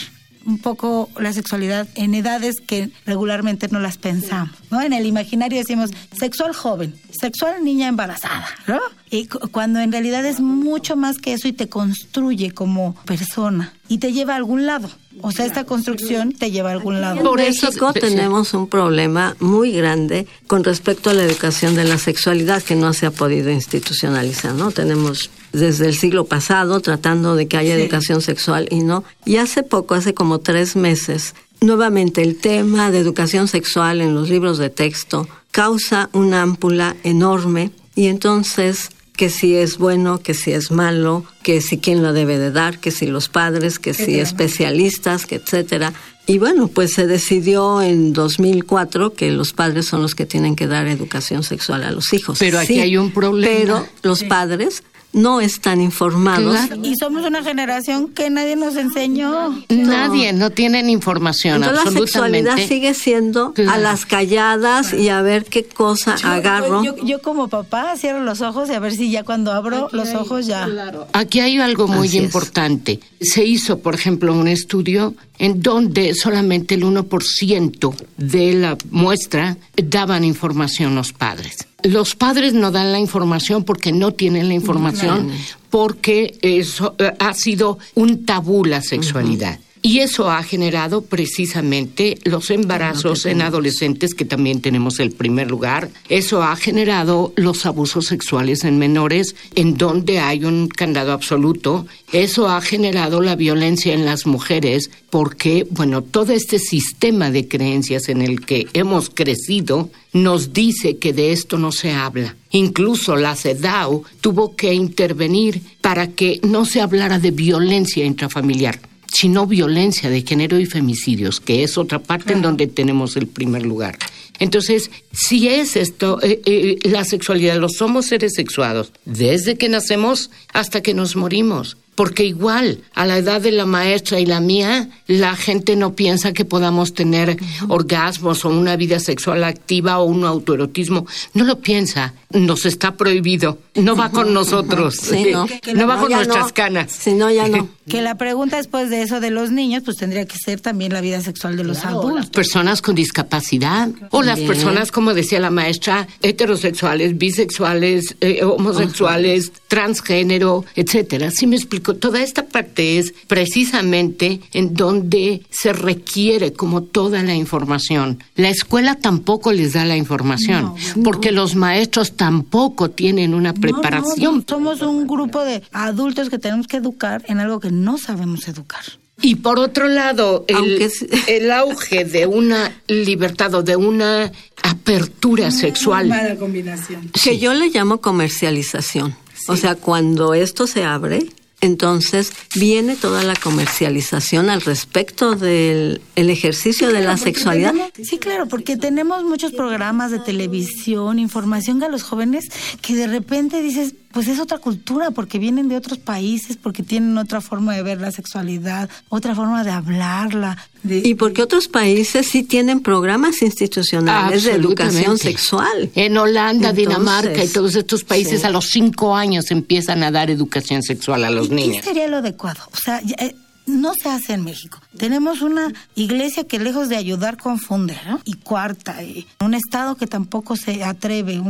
un 0.46 0.58
poco 0.58 1.08
la 1.18 1.32
sexualidad 1.32 1.88
en 1.94 2.14
edades 2.14 2.56
que 2.60 2.90
regularmente 3.06 3.68
no 3.68 3.80
las 3.80 3.96
pensamos, 3.96 4.54
¿no? 4.70 4.82
En 4.82 4.92
el 4.92 5.06
imaginario 5.06 5.58
decimos 5.58 5.90
sexual 6.18 6.54
joven, 6.54 6.94
sexual 7.18 7.64
niña 7.64 7.88
embarazada, 7.88 8.46
¿no? 8.66 8.78
Y 9.10 9.26
cuando 9.26 9.80
en 9.80 9.90
realidad 9.90 10.24
es 10.26 10.40
mucho 10.40 10.96
más 10.96 11.16
que 11.16 11.32
eso 11.32 11.48
y 11.48 11.52
te 11.52 11.68
construye 11.68 12.50
como 12.50 12.94
persona 13.06 13.72
y 13.88 13.98
te 13.98 14.12
lleva 14.12 14.34
a 14.34 14.36
algún 14.36 14.66
lado. 14.66 14.90
O 15.22 15.32
sea, 15.32 15.46
esta 15.46 15.64
construcción 15.64 16.32
te 16.32 16.50
lleva 16.50 16.70
a 16.70 16.72
algún 16.72 17.00
lado. 17.00 17.22
Por 17.22 17.40
eso 17.40 17.70
tenemos 17.92 18.54
un 18.54 18.68
problema 18.68 19.36
muy 19.40 19.72
grande 19.72 20.26
con 20.46 20.64
respecto 20.64 21.10
a 21.10 21.14
la 21.14 21.24
educación 21.24 21.74
de 21.74 21.84
la 21.84 21.98
sexualidad 21.98 22.62
que 22.62 22.74
no 22.74 22.92
se 22.92 23.06
ha 23.06 23.10
podido 23.10 23.50
institucionalizar, 23.50 24.54
¿no? 24.54 24.70
Tenemos 24.70 25.30
desde 25.52 25.86
el 25.86 25.94
siglo 25.94 26.24
pasado 26.24 26.80
tratando 26.80 27.36
de 27.36 27.46
que 27.48 27.56
haya 27.56 27.74
educación 27.74 28.20
sexual 28.20 28.68
y 28.70 28.80
no. 28.80 29.04
Y 29.24 29.36
hace 29.36 29.62
poco, 29.62 29.94
hace 29.94 30.14
como 30.14 30.40
tres 30.40 30.76
meses, 30.76 31.34
nuevamente 31.60 32.22
el 32.22 32.36
tema 32.36 32.90
de 32.90 32.98
educación 32.98 33.48
sexual 33.48 34.00
en 34.00 34.14
los 34.14 34.28
libros 34.28 34.58
de 34.58 34.70
texto 34.70 35.28
causa 35.50 36.10
una 36.12 36.42
ámpula 36.42 36.96
enorme 37.04 37.70
y 37.94 38.08
entonces 38.08 38.90
que 39.16 39.30
si 39.30 39.54
es 39.54 39.78
bueno, 39.78 40.18
que 40.18 40.34
si 40.34 40.52
es 40.52 40.70
malo, 40.70 41.24
que 41.42 41.60
si 41.60 41.78
quién 41.78 42.02
lo 42.02 42.12
debe 42.12 42.38
de 42.38 42.50
dar, 42.50 42.78
que 42.78 42.90
si 42.90 43.06
los 43.06 43.28
padres, 43.28 43.78
que 43.78 43.94
si 43.94 44.18
especialistas, 44.18 45.26
que 45.26 45.36
etcétera. 45.36 45.92
Y 46.26 46.38
bueno, 46.38 46.68
pues 46.68 46.94
se 46.94 47.06
decidió 47.06 47.82
en 47.82 48.12
2004 48.12 49.12
que 49.12 49.30
los 49.30 49.52
padres 49.52 49.86
son 49.86 50.02
los 50.02 50.14
que 50.14 50.26
tienen 50.26 50.56
que 50.56 50.66
dar 50.66 50.88
educación 50.88 51.42
sexual 51.44 51.84
a 51.84 51.90
los 51.90 52.12
hijos. 52.12 52.38
Pero 52.38 52.58
aquí 52.58 52.80
hay 52.80 52.96
un 52.96 53.12
problema. 53.12 53.54
Pero 53.56 53.86
los 54.02 54.24
padres 54.24 54.82
no 55.14 55.40
están 55.40 55.80
informados. 55.80 56.58
Y 56.82 56.94
somos 56.96 57.24
una 57.24 57.42
generación 57.42 58.08
que 58.08 58.28
nadie 58.30 58.56
nos 58.56 58.76
enseñó. 58.76 59.64
Nadie, 59.68 60.32
no 60.32 60.50
tienen 60.50 60.90
información 60.90 61.62
Entonces, 61.62 61.86
absolutamente. 61.86 62.42
La 62.42 62.56
sexualidad 62.56 62.68
sigue 62.68 62.94
siendo 62.94 63.54
a 63.68 63.78
las 63.78 64.04
calladas 64.04 64.92
y 64.92 65.08
a 65.08 65.22
ver 65.22 65.44
qué 65.44 65.64
cosa 65.64 66.16
agarro. 66.22 66.82
Yo, 66.82 67.22
como 67.22 67.48
papá 67.48 67.94
cierro 67.96 68.22
los 68.22 68.40
ojos 68.40 68.68
y 68.68 68.74
a 68.74 68.80
ver 68.80 68.92
si 68.92 69.10
ya 69.10 69.22
cuando 69.22 69.52
abro 69.52 69.88
los 69.92 70.12
ojos 70.14 70.46
ya. 70.46 70.68
Aquí 71.12 71.40
hay 71.40 71.58
algo 71.58 71.86
muy 71.86 72.08
importante. 72.16 73.00
Se 73.20 73.44
hizo, 73.44 73.78
por 73.78 73.94
ejemplo, 73.94 74.34
un 74.34 74.48
estudio 74.48 75.14
en 75.38 75.62
donde 75.62 76.14
solamente 76.14 76.74
el 76.74 76.84
1% 76.84 77.94
de 78.16 78.54
la 78.54 78.76
muestra 78.90 79.56
daban 79.76 80.24
información 80.24 80.94
los 80.94 81.12
padres 81.12 81.68
los 81.84 82.14
padres 82.16 82.54
no 82.54 82.70
dan 82.70 82.92
la 82.92 82.98
información 82.98 83.64
porque 83.64 83.92
no 83.92 84.12
tienen 84.12 84.48
la 84.48 84.54
información, 84.54 85.30
porque 85.70 86.38
eso 86.42 86.94
eh, 86.98 87.12
ha 87.18 87.34
sido 87.34 87.78
un 87.94 88.24
tabú 88.24 88.64
la 88.64 88.80
sexualidad. 88.82 89.58
Y 89.86 89.98
eso 89.98 90.30
ha 90.30 90.42
generado 90.42 91.02
precisamente 91.02 92.16
los 92.24 92.50
embarazos 92.50 93.26
en 93.26 93.42
adolescentes, 93.42 94.14
que 94.14 94.24
también 94.24 94.62
tenemos 94.62 94.98
el 94.98 95.10
primer 95.10 95.50
lugar. 95.50 95.90
Eso 96.08 96.42
ha 96.42 96.56
generado 96.56 97.34
los 97.36 97.66
abusos 97.66 98.06
sexuales 98.06 98.64
en 98.64 98.78
menores, 98.78 99.36
en 99.54 99.76
donde 99.76 100.20
hay 100.20 100.46
un 100.46 100.68
candado 100.68 101.12
absoluto. 101.12 101.86
Eso 102.14 102.48
ha 102.48 102.62
generado 102.62 103.20
la 103.20 103.36
violencia 103.36 103.92
en 103.92 104.06
las 104.06 104.24
mujeres, 104.24 104.90
porque, 105.10 105.66
bueno, 105.68 106.00
todo 106.00 106.32
este 106.32 106.58
sistema 106.58 107.30
de 107.30 107.46
creencias 107.46 108.08
en 108.08 108.22
el 108.22 108.40
que 108.40 108.66
hemos 108.72 109.10
crecido 109.10 109.90
nos 110.14 110.54
dice 110.54 110.96
que 110.96 111.12
de 111.12 111.32
esto 111.32 111.58
no 111.58 111.72
se 111.72 111.92
habla. 111.92 112.36
Incluso 112.52 113.16
la 113.16 113.36
CEDAW 113.36 114.02
tuvo 114.22 114.56
que 114.56 114.72
intervenir 114.72 115.60
para 115.82 116.06
que 116.06 116.40
no 116.42 116.64
se 116.64 116.80
hablara 116.80 117.18
de 117.18 117.32
violencia 117.32 118.06
intrafamiliar 118.06 118.80
sino 119.14 119.46
violencia 119.46 120.10
de 120.10 120.22
género 120.22 120.58
y 120.58 120.66
femicidios, 120.66 121.40
que 121.40 121.62
es 121.62 121.78
otra 121.78 122.00
parte 122.00 122.32
en 122.32 122.42
donde 122.42 122.66
tenemos 122.66 123.16
el 123.16 123.28
primer 123.28 123.64
lugar. 123.64 123.96
Entonces, 124.40 124.90
si 125.12 125.48
es 125.48 125.76
esto, 125.76 126.20
eh, 126.20 126.42
eh, 126.44 126.78
la 126.82 127.04
sexualidad, 127.04 127.56
los 127.56 127.74
somos 127.74 128.06
seres 128.06 128.32
sexuados, 128.34 128.92
desde 129.04 129.56
que 129.56 129.68
nacemos 129.68 130.30
hasta 130.52 130.82
que 130.82 130.94
nos 130.94 131.14
morimos 131.14 131.76
porque 131.94 132.24
igual 132.24 132.80
a 132.94 133.06
la 133.06 133.18
edad 133.18 133.40
de 133.40 133.52
la 133.52 133.66
maestra 133.66 134.20
y 134.20 134.26
la 134.26 134.40
mía, 134.40 134.88
la 135.06 135.36
gente 135.36 135.76
no 135.76 135.94
piensa 135.94 136.32
que 136.32 136.44
podamos 136.44 136.94
tener 136.94 137.36
orgasmos 137.68 138.44
o 138.44 138.48
una 138.48 138.76
vida 138.76 138.98
sexual 139.00 139.44
activa 139.44 139.98
o 139.98 140.04
un 140.04 140.24
autoerotismo. 140.24 141.06
No 141.34 141.44
lo 141.44 141.60
piensa, 141.60 142.14
nos 142.30 142.66
está 142.66 142.96
prohibido, 142.96 143.58
no 143.74 143.96
va 143.96 144.10
con 144.10 144.34
nosotros, 144.34 144.98
no. 145.34 145.86
va 145.86 145.98
con 145.98 146.10
nuestras 146.10 146.52
canas. 146.52 146.92
Si 146.92 147.12
no, 147.12 147.30
ya 147.30 147.48
no. 147.48 147.68
Que 147.84 148.00
la 148.00 148.14
pregunta 148.14 148.56
después 148.56 148.88
de 148.88 149.02
eso 149.02 149.20
de 149.20 149.30
los 149.30 149.50
niños, 149.50 149.82
pues 149.84 149.98
tendría 149.98 150.24
que 150.24 150.38
ser 150.38 150.58
también 150.58 150.94
la 150.94 151.02
vida 151.02 151.20
sexual 151.20 151.58
de 151.58 151.64
los 151.64 151.84
adultos. 151.84 152.30
Personas 152.30 152.80
con 152.80 152.94
discapacidad 152.94 153.90
o 154.10 154.22
las 154.22 154.40
personas, 154.40 154.90
como 154.90 155.12
decía 155.12 155.38
la 155.38 155.50
maestra, 155.50 156.08
heterosexuales, 156.22 157.18
bisexuales, 157.18 158.16
eh, 158.22 158.42
homosexuales, 158.42 159.52
transgénero, 159.68 160.64
etcétera. 160.74 161.30
¿Sí 161.30 161.46
me 161.46 161.56
explico? 161.56 161.83
Toda 161.92 162.22
esta 162.22 162.46
parte 162.46 162.98
es 162.98 163.12
precisamente 163.26 164.40
en 164.52 164.74
donde 164.74 165.42
se 165.50 165.72
requiere 165.72 166.52
como 166.52 166.82
toda 166.82 167.22
la 167.22 167.34
información. 167.34 168.22
La 168.36 168.48
escuela 168.48 168.94
tampoco 168.96 169.52
les 169.52 169.74
da 169.74 169.84
la 169.84 169.96
información, 169.96 170.74
porque 171.02 171.32
los 171.32 171.54
maestros 171.54 172.16
tampoco 172.16 172.90
tienen 172.90 173.34
una 173.34 173.52
preparación. 173.52 174.44
somos 174.48 174.80
un 174.80 175.06
grupo 175.06 175.44
de 175.44 175.62
adultos 175.72 176.30
que 176.30 176.38
tenemos 176.38 176.66
que 176.66 176.78
educar 176.78 177.22
en 177.26 177.40
algo 177.40 177.60
que 177.60 177.70
no 177.70 177.98
sabemos 177.98 178.48
educar. 178.48 178.84
Y 179.22 179.36
por 179.36 179.58
otro 179.58 179.88
lado, 179.88 180.44
el, 180.48 180.90
el, 181.28 181.50
auge 181.52 182.04
de 182.04 182.26
una 182.26 182.72
libertad 182.88 183.54
o 183.54 183.62
de 183.62 183.76
una 183.76 184.32
apertura 184.62 185.50
sexual. 185.50 186.08
Mala 186.08 186.36
combinación. 186.36 187.10
Que 187.22 187.38
yo 187.38 187.54
le 187.54 187.68
llamo 187.68 188.00
comercialización. 188.00 189.14
O 189.48 189.56
sea, 189.56 189.76
cuando 189.76 190.34
esto 190.34 190.66
se 190.66 190.84
abre, 190.84 191.26
entonces 191.64 192.32
viene 192.54 192.96
toda 192.96 193.22
la 193.22 193.34
comercialización 193.34 194.50
al 194.50 194.60
respecto 194.60 195.34
del 195.34 196.00
ejercicio 196.16 196.92
de 196.92 197.00
la 197.00 197.16
sexualidad. 197.16 197.74
sí, 198.02 198.18
claro, 198.18 198.46
porque 198.46 198.76
tenemos 198.76 199.24
muchos 199.24 199.52
programas 199.52 200.10
de 200.10 200.18
televisión, 200.18 201.18
información 201.18 201.82
a 201.82 201.88
los 201.88 202.02
jóvenes 202.02 202.46
que 202.80 202.94
de 202.94 203.06
repente 203.06 203.62
dices, 203.62 203.94
pues 204.14 204.28
es 204.28 204.38
otra 204.38 204.58
cultura, 204.58 205.10
porque 205.10 205.40
vienen 205.40 205.68
de 205.68 205.76
otros 205.76 205.98
países, 205.98 206.56
porque 206.56 206.84
tienen 206.84 207.18
otra 207.18 207.40
forma 207.40 207.74
de 207.74 207.82
ver 207.82 208.00
la 208.00 208.12
sexualidad, 208.12 208.88
otra 209.08 209.34
forma 209.34 209.64
de 209.64 209.72
hablarla. 209.72 210.56
Y 210.88 211.14
porque 211.16 211.42
otros 211.42 211.66
países 211.66 212.28
sí 212.28 212.44
tienen 212.44 212.80
programas 212.80 213.42
institucionales 213.42 214.44
de 214.44 214.52
educación 214.52 215.18
sexual. 215.18 215.90
En 215.96 216.16
Holanda, 216.16 216.72
Dinamarca 216.72 217.42
y 217.42 217.48
todos 217.48 217.74
estos 217.74 218.04
países 218.04 218.44
a 218.44 218.50
los 218.50 218.66
cinco 218.66 219.16
años 219.16 219.50
empiezan 219.50 220.04
a 220.04 220.12
dar 220.12 220.30
educación 220.30 220.84
sexual 220.84 221.24
a 221.24 221.30
los 221.30 221.50
niños. 221.50 221.78
¿Qué 221.78 221.82
sería 221.82 222.06
lo 222.06 222.18
adecuado? 222.18 222.60
O 222.72 222.76
sea, 222.76 223.02
eh, 223.18 223.34
no 223.66 223.94
se 223.94 224.08
hace 224.08 224.34
en 224.34 224.44
México. 224.44 224.78
Tenemos 224.96 225.42
una 225.42 225.72
iglesia 225.94 226.44
que 226.44 226.58
lejos 226.58 226.88
de 226.88 226.96
ayudar 226.96 227.36
confunde, 227.36 227.98
¿no? 228.06 228.20
Y 228.24 228.34
cuarta, 228.34 229.02
y 229.02 229.26
un 229.40 229.54
estado 229.54 229.96
que 229.96 230.06
tampoco 230.06 230.56
se 230.56 230.84
atreve. 230.84 231.40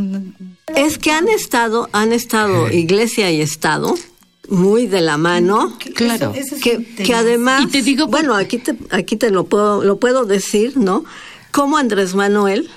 Es 0.75 0.99
que 0.99 1.11
han 1.11 1.28
estado, 1.28 1.88
han 1.92 2.12
estado 2.12 2.71
iglesia 2.71 3.30
y 3.30 3.40
estado 3.40 3.94
muy 4.49 4.87
de 4.87 5.00
la 5.00 5.16
mano. 5.16 5.76
Claro. 5.94 6.33
que, 6.62 6.85
que, 6.85 7.14
además, 7.14 7.71
te 7.71 7.83
digo, 7.83 8.06
bueno, 8.06 8.35
aquí 8.35 8.59
te, 8.59 8.76
aquí 8.90 9.16
te 9.16 9.30
lo 9.30 9.44
puedo, 9.44 9.83
lo 9.83 9.99
puedo 9.99 10.25
decir, 10.25 10.76
¿no? 10.76 11.04
Como 11.50 11.76
Andrés 11.76 12.14
Manuel 12.14 12.71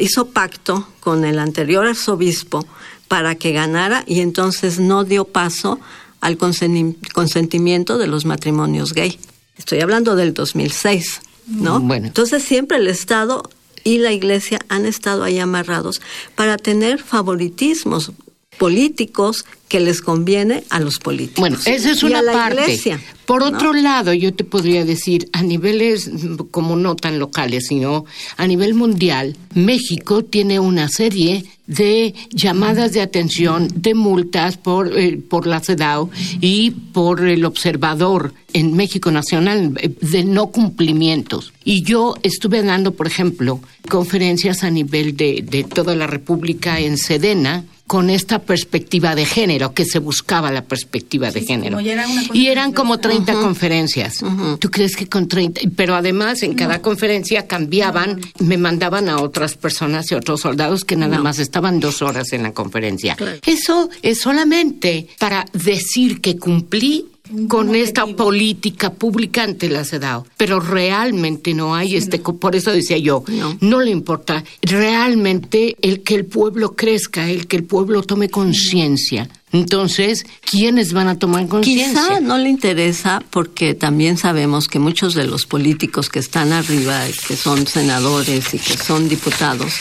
hizo 0.00 0.28
pacto 0.28 0.88
con 1.00 1.24
el 1.24 1.38
anterior 1.38 1.86
arzobispo 1.86 2.66
para 3.08 3.34
que 3.34 3.52
ganara 3.52 4.04
y 4.06 4.20
entonces 4.20 4.78
no 4.78 5.04
dio 5.04 5.24
paso 5.24 5.80
al 6.20 6.36
consentimiento 6.36 7.98
de 7.98 8.06
los 8.06 8.24
matrimonios 8.24 8.92
gay. 8.92 9.18
Estoy 9.56 9.80
hablando 9.80 10.16
del 10.16 10.34
2006, 10.34 11.20
¿no? 11.46 11.80
Bueno. 11.80 12.06
Entonces 12.06 12.42
siempre 12.42 12.78
el 12.78 12.86
Estado 12.86 13.42
y 13.84 13.98
la 13.98 14.12
Iglesia 14.12 14.60
han 14.68 14.86
estado 14.86 15.22
ahí 15.24 15.38
amarrados 15.38 16.00
para 16.34 16.56
tener 16.56 17.02
favoritismos. 17.02 18.12
Políticos 18.60 19.46
que 19.68 19.80
les 19.80 20.02
conviene 20.02 20.64
a 20.68 20.80
los 20.80 20.98
políticos. 20.98 21.40
Bueno, 21.40 21.56
esa 21.64 21.92
es 21.92 22.02
Y 22.02 22.06
una 22.06 22.20
la 22.20 22.32
parte. 22.32 22.60
iglesia, 22.64 23.00
Por 23.24 23.40
¿no? 23.40 23.56
otro 23.56 23.72
lado, 23.72 24.12
yo 24.12 24.34
te 24.34 24.44
podría 24.44 24.84
decir, 24.84 25.30
a 25.32 25.42
niveles 25.42 26.08
mm, 26.12 26.36
como 26.50 26.76
no 26.76 26.94
tan 26.94 27.18
locales, 27.18 27.68
sino 27.68 28.04
a 28.36 28.46
nivel 28.46 28.74
mundial, 28.74 29.34
México 29.54 30.24
tiene 30.24 30.60
una 30.60 30.88
serie 30.90 31.46
de 31.66 32.14
llamadas 32.34 32.92
de 32.92 33.00
atención, 33.00 33.68
de 33.74 33.94
multas 33.94 34.58
por, 34.58 34.98
eh, 34.98 35.16
por 35.16 35.46
la 35.46 35.60
CEDAW 35.60 36.10
y 36.42 36.72
por 36.72 37.24
el 37.26 37.46
observador 37.46 38.34
en 38.52 38.76
México 38.76 39.10
Nacional 39.10 39.72
eh, 39.80 39.88
de 40.02 40.24
no 40.24 40.48
cumplimientos. 40.48 41.54
Y 41.64 41.82
yo 41.82 42.14
estuve 42.22 42.62
dando, 42.62 42.92
por 42.92 43.06
ejemplo, 43.06 43.60
conferencias 43.88 44.64
a 44.64 44.70
nivel 44.70 45.16
de, 45.16 45.42
de 45.48 45.64
toda 45.64 45.94
la 45.94 46.06
República 46.06 46.78
en 46.78 46.98
Sedena 46.98 47.64
con 47.90 48.08
esta 48.08 48.38
perspectiva 48.38 49.16
de 49.16 49.26
género, 49.26 49.74
que 49.74 49.84
se 49.84 49.98
buscaba 49.98 50.52
la 50.52 50.62
perspectiva 50.62 51.32
de 51.32 51.40
género. 51.40 51.80
era 51.80 52.06
y 52.32 52.46
eran 52.46 52.70
como 52.70 52.98
30 52.98 53.32
conferencias. 53.32 54.18
¿Tú 54.60 54.70
crees 54.70 54.94
que 54.94 55.08
con 55.08 55.26
30? 55.26 55.62
Pero 55.74 55.96
además 55.96 56.44
en 56.44 56.54
cada 56.54 56.80
conferencia 56.82 57.48
cambiaban, 57.48 58.20
me 58.38 58.58
mandaban 58.58 59.08
a 59.08 59.20
otras 59.20 59.56
personas 59.56 60.08
y 60.12 60.14
otros 60.14 60.42
soldados 60.42 60.84
que 60.84 60.94
nada 60.94 61.18
más 61.18 61.40
estaban 61.40 61.80
dos 61.80 62.00
horas 62.00 62.32
en 62.32 62.44
la 62.44 62.52
conferencia. 62.52 63.16
Eso 63.44 63.90
es 64.02 64.20
solamente 64.20 65.08
para 65.18 65.44
decir 65.52 66.20
que 66.20 66.36
cumplí 66.36 67.09
con 67.48 67.74
esta 67.74 68.06
política 68.06 68.92
pública 68.92 69.42
ante 69.44 69.68
la 69.68 69.84
CEDAW. 69.84 70.24
Pero 70.36 70.60
realmente 70.60 71.54
no 71.54 71.74
hay 71.74 71.96
este, 71.96 72.18
por 72.18 72.56
eso 72.56 72.72
decía 72.72 72.98
yo, 72.98 73.24
No. 73.28 73.56
no 73.60 73.80
le 73.80 73.90
importa 73.90 74.44
realmente 74.62 75.76
el 75.82 76.02
que 76.02 76.14
el 76.14 76.26
pueblo 76.26 76.74
crezca, 76.74 77.28
el 77.30 77.46
que 77.46 77.56
el 77.56 77.64
pueblo 77.64 78.02
tome 78.02 78.28
conciencia. 78.28 79.28
Entonces, 79.52 80.24
¿quiénes 80.48 80.92
van 80.92 81.08
a 81.08 81.18
tomar 81.18 81.46
conciencia? 81.48 82.02
Quizá 82.02 82.20
no 82.20 82.38
le 82.38 82.48
interesa 82.50 83.22
porque 83.30 83.74
también 83.74 84.16
sabemos 84.16 84.68
que 84.68 84.78
muchos 84.78 85.14
de 85.14 85.24
los 85.26 85.46
políticos 85.46 86.08
que 86.08 86.18
están 86.20 86.52
arriba, 86.52 87.00
que 87.26 87.36
son 87.36 87.66
senadores 87.66 88.54
y 88.54 88.58
que 88.58 88.76
son 88.76 89.08
diputados, 89.08 89.72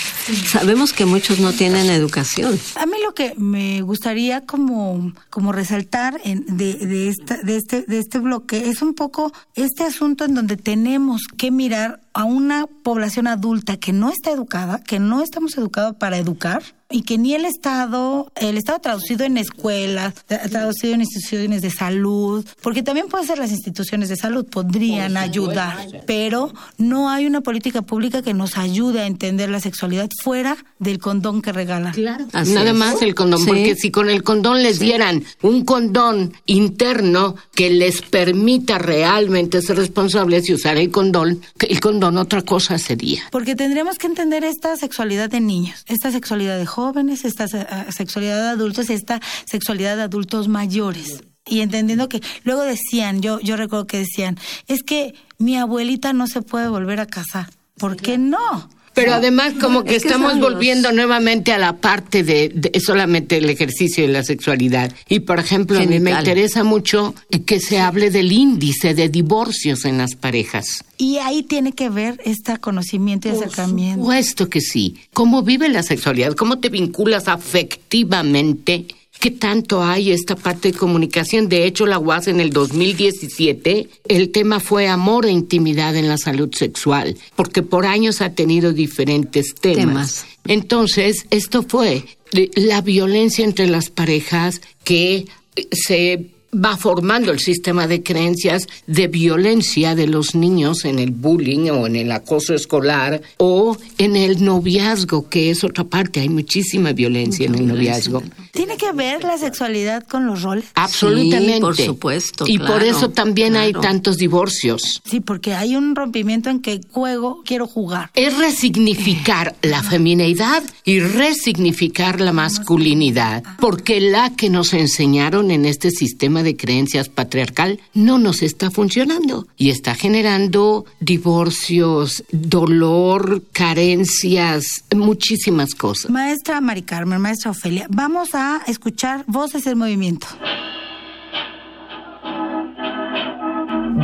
sabemos 0.48 0.94
que 0.94 1.06
muchos 1.06 1.40
no 1.40 1.54
tienen 1.54 1.90
educación. 1.90 2.60
A 2.76 2.86
mí 2.86 2.94
lo 3.06 3.14
que 3.14 3.34
me 3.38 3.82
gustaría 3.82 4.46
como, 4.46 5.14
como 5.30 5.52
resaltar 5.52 6.20
en- 6.24 6.46
de, 6.58 6.74
de, 6.74 7.08
esta, 7.10 7.38
de, 7.38 7.58
este, 7.58 7.84
de 7.84 8.00
este 8.00 8.20
bloque 8.20 8.70
es 8.70 8.82
un 8.82 8.94
poco 8.94 9.32
este 9.56 9.84
asunto 9.84 10.26
en 10.26 10.34
donde 10.34 10.58
tenemos 10.58 11.22
que 11.38 11.52
mirar 11.52 12.02
a 12.13 12.24
una 12.24 12.66
población 12.84 13.28
adulta 13.28 13.78
que 13.78 13.94
no 13.94 14.10
está 14.10 14.32
educada, 14.32 14.82
que 14.84 15.00
no 15.00 15.22
estamos 15.22 15.58
educados 15.58 15.96
para 15.98 16.18
educar 16.18 16.63
y 16.92 17.04
que 17.04 17.20
ni 17.20 17.36
el 17.36 17.46
Estado, 17.46 18.32
el 18.36 18.58
Estado 18.58 18.80
traducido 18.80 19.24
en 19.24 19.38
escuelas, 19.38 20.16
tra- 20.28 20.50
traducido 20.50 20.96
en 20.96 21.01
instituciones 21.01 21.62
de 21.62 21.70
salud, 21.70 22.44
porque 22.63 22.82
también 22.82 23.08
pueden 23.10 23.28
ser 23.28 23.38
las 23.38 23.51
instituciones 23.51 24.10
de 24.10 24.16
salud, 24.16 24.44
podrían 24.48 25.16
ayudar, 25.16 25.78
pero 26.08 26.51
no 26.80 27.12
hay 27.12 27.28
una 27.28 27.42
política 27.42 27.84
pública 27.84 28.24
que 28.24 28.34
nos 28.34 28.58
ayude 28.58 29.01
a 29.01 29.06
entender 29.06 29.51
la 29.51 29.60
sexualidad 29.60 30.10
fuera 30.24 30.58
del 30.80 30.98
condón 30.98 31.44
que 31.44 31.51
regalan. 31.51 31.94
Claro. 31.94 32.25
Así 32.34 32.54
Nada 32.54 32.72
es. 32.72 32.75
más 32.75 33.01
el 33.04 33.13
condón, 33.13 33.42
Sí. 33.42 33.46
porque 33.46 33.75
si 33.75 33.92
con 33.92 34.10
el 34.10 34.24
condón 34.24 34.63
les 34.63 34.80
dieran 34.80 35.24
un 35.44 35.66
condón 35.66 36.34
interno 36.48 37.36
que 37.54 37.70
les 37.70 38.01
permita 38.01 38.80
realmente 38.80 39.62
ser 39.62 39.78
responsables 39.78 40.50
y 40.50 40.54
usar 40.56 40.78
el 40.78 40.89
condón, 40.89 41.39
que 41.60 41.68
el 41.68 41.80
condón 41.80 41.99
otra 42.08 42.41
cosa 42.41 42.77
sería. 42.77 43.22
Porque 43.32 43.56
tendremos 43.56 43.98
que 43.98 44.08
entender 44.08 44.44
esta 44.44 44.75
sexualidad 44.77 45.29
de 45.29 45.41
niños, 45.41 45.84
esta 45.88 46.12
sexualidad 46.12 46.58
de 46.58 46.65
jóvenes, 46.65 47.25
esta 47.25 47.46
ah, 47.70 47.86
sexualidad 47.91 48.41
de 48.41 48.50
adultos, 48.50 48.89
esta 48.89 49.20
sexualidad 49.46 49.96
de 49.98 50.03
adultos 50.03 50.48
mayores. 50.48 51.24
Y 51.46 51.62
entendiendo 51.62 52.10
que 52.10 52.22
luego 52.44 52.62
decían, 52.62 53.22
yo, 53.22 53.39
yo 53.39 53.58
recuerdo 53.58 53.88
que 53.88 53.98
decían, 54.00 54.38
es 54.68 54.84
que 54.84 55.15
mi 55.38 55.58
abuelita 55.58 56.13
no 56.13 56.27
se 56.27 56.41
puede 56.41 56.68
volver 56.68 57.00
a 57.00 57.08
casar. 57.08 57.50
¿Por 57.77 57.96
qué 57.96 58.18
no? 58.18 58.70
Pero 59.03 59.13
además 59.15 59.53
como 59.60 59.84
que 59.84 59.96
Es 59.96 60.03
que 60.03 60.10
estamos 60.10 60.38
los- 60.38 60.41
volviendo 60.51 60.91
nuevamente 60.91 61.51
a 61.51 61.58
la 61.58 61.77
parte 61.77 62.24
de, 62.24 62.50
de 62.53 62.79
solamente 62.79 63.38
el 63.38 63.50
ejercicio 63.50 64.06
de 64.06 64.12
la 64.13 64.24
sexualidad. 64.24 64.91
Y 65.08 65.22
por 65.22 65.39
ejemplo, 65.39 65.77
a 65.77 65.82
mí 65.86 66.00
me 66.00 66.12
interesa 66.12 66.63
mucho 66.63 67.13
que 67.46 67.60
se 67.60 67.79
hable 67.79 68.10
del 68.12 68.32
índice 68.32 68.94
de 68.94 69.10
divorcios 69.10 69.86
en 69.86 69.98
las 69.98 70.15
parejas. 70.15 70.84
Y 70.98 71.18
ahí 71.18 71.44
tiene 71.44 71.72
que 71.72 71.89
ver 71.89 72.20
este 72.25 72.58
conocimiento 72.58 73.29
y 73.29 73.32
acercamiento. 73.32 74.01
Supuesto 74.01 74.50
que 74.50 74.60
sí. 74.62 74.98
¿Cómo 75.13 75.44
vive 75.44 75.70
la 75.70 75.84
sexualidad? 75.84 76.33
¿Cómo 76.33 76.59
te 76.59 76.70
vinculas 76.70 77.27
afectivamente? 77.27 78.85
¿Qué 79.20 79.32
tanto 79.32 79.84
hay 79.84 80.12
esta 80.12 80.36
parte 80.38 80.72
de 80.72 80.77
comunicación? 80.77 81.50
De 81.50 81.66
hecho, 81.66 81.86
la 81.86 82.00
UAS 82.00 82.27
en 82.29 82.40
el 82.40 82.51
2017, 82.51 83.90
el 84.08 84.29
tema 84.32 84.60
fue 84.60 84.88
amor 84.88 85.25
e 85.25 85.32
intimidad 85.32 85.96
en 85.96 86.08
la 86.08 86.18
salud 86.18 86.53
sexual, 86.53 87.18
porque 87.36 87.62
por 87.62 87.86
años 87.86 88.22
ha 88.22 88.34
tenido 88.34 88.72
diferentes 88.72 89.55
temas. 89.55 89.77
Temas. 89.79 90.25
Entonces, 90.48 91.25
esto 91.32 91.64
fue 91.68 92.05
de- 92.32 92.50
la 92.55 92.82
violencia 92.82 93.44
entre 93.44 93.68
las 93.68 93.90
parejas 93.90 94.62
que 94.84 95.25
eh, 95.55 95.68
se 95.72 96.27
va 96.53 96.77
formando 96.77 97.31
el 97.31 97.40
sistema 97.40 97.88
de 97.88 98.03
creencias 98.03 98.68
de 98.88 99.07
violencia 99.07 99.96
de 99.96 100.07
los 100.07 100.35
niños 100.35 100.85
en 100.85 101.00
el 101.00 101.12
bullying 101.12 101.70
o 101.70 101.88
en 101.88 101.96
el 101.96 102.12
acoso 102.12 102.53
escolar 102.53 103.22
o 103.38 103.77
en 103.98 104.16
el 104.16 104.44
noviazgo, 104.44 105.29
que 105.29 105.50
es 105.50 105.64
otra 105.64 105.83
parte. 105.83 106.20
Hay 106.20 106.29
muchísima 106.29 106.94
violencia 106.94 107.46
en 107.46 107.55
el 107.55 107.68
noviazgo. 107.68 108.24
¿Tiene 108.51 108.77
que 108.77 108.92
ver 108.92 109.24
la 109.24 109.38
sexualidad 109.38 110.03
con 110.03 110.25
los 110.25 110.42
roles? 110.42 110.66
Absolutamente. 110.75 111.55
Sí, 111.55 111.62
por 111.62 111.75
supuesto, 111.75 112.46
Y 112.48 112.57
por 112.57 112.83
eso 112.83 113.09
también 113.09 113.55
hay 113.55 113.74
tantos 113.74 114.18
divorcios. 114.18 115.01
Sí, 115.05 115.20
porque 115.20 115.53
hay 115.53 115.75
un 115.75 115.96
rompimiento 115.96 116.50
en 116.50 116.62
que 116.62 116.81
juego, 116.92 117.42
quiero 117.46 117.68
jugar. 117.68 118.09
Es 118.16 118.38
resignificar 118.38 119.55
la 119.62 119.83
femineidad 119.83 120.64
y 120.83 121.00
resignificar 121.00 122.20
la 122.22 122.33
masculinidad, 122.33 123.44
porque 123.59 124.01
la 124.01 124.35
que 124.35 124.50
nos 124.50 124.74
enseñaron 124.74 125.51
en 125.51 125.66
este 125.66 125.92
sistema 125.92 126.39
de 126.44 126.56
creencias 126.56 127.10
patriarcal 127.10 127.80
no 127.94 128.18
nos 128.18 128.42
está 128.42 128.72
funcionando 128.72 129.48
y 129.58 129.70
está 129.70 129.96
generando 129.96 130.86
divorcios, 131.00 132.24
dolor, 132.32 133.44
carencias, 133.52 134.84
muchísimas 134.96 135.75
cosas. 135.75 136.12
Maestra 136.12 136.62
Mari 136.62 136.84
Carmen, 136.84 137.22
maestra 137.22 137.52
Ofelia, 137.52 137.88
vamos 137.90 138.30
a 138.34 138.62
escuchar 138.68 139.24
Voces 139.28 139.64
del 139.64 139.75
Movimiento. 139.75 140.28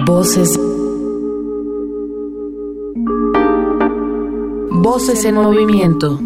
Voces. 0.06 0.60
Voces 4.70 5.26
en 5.26 5.36
movimiento. 5.36 6.20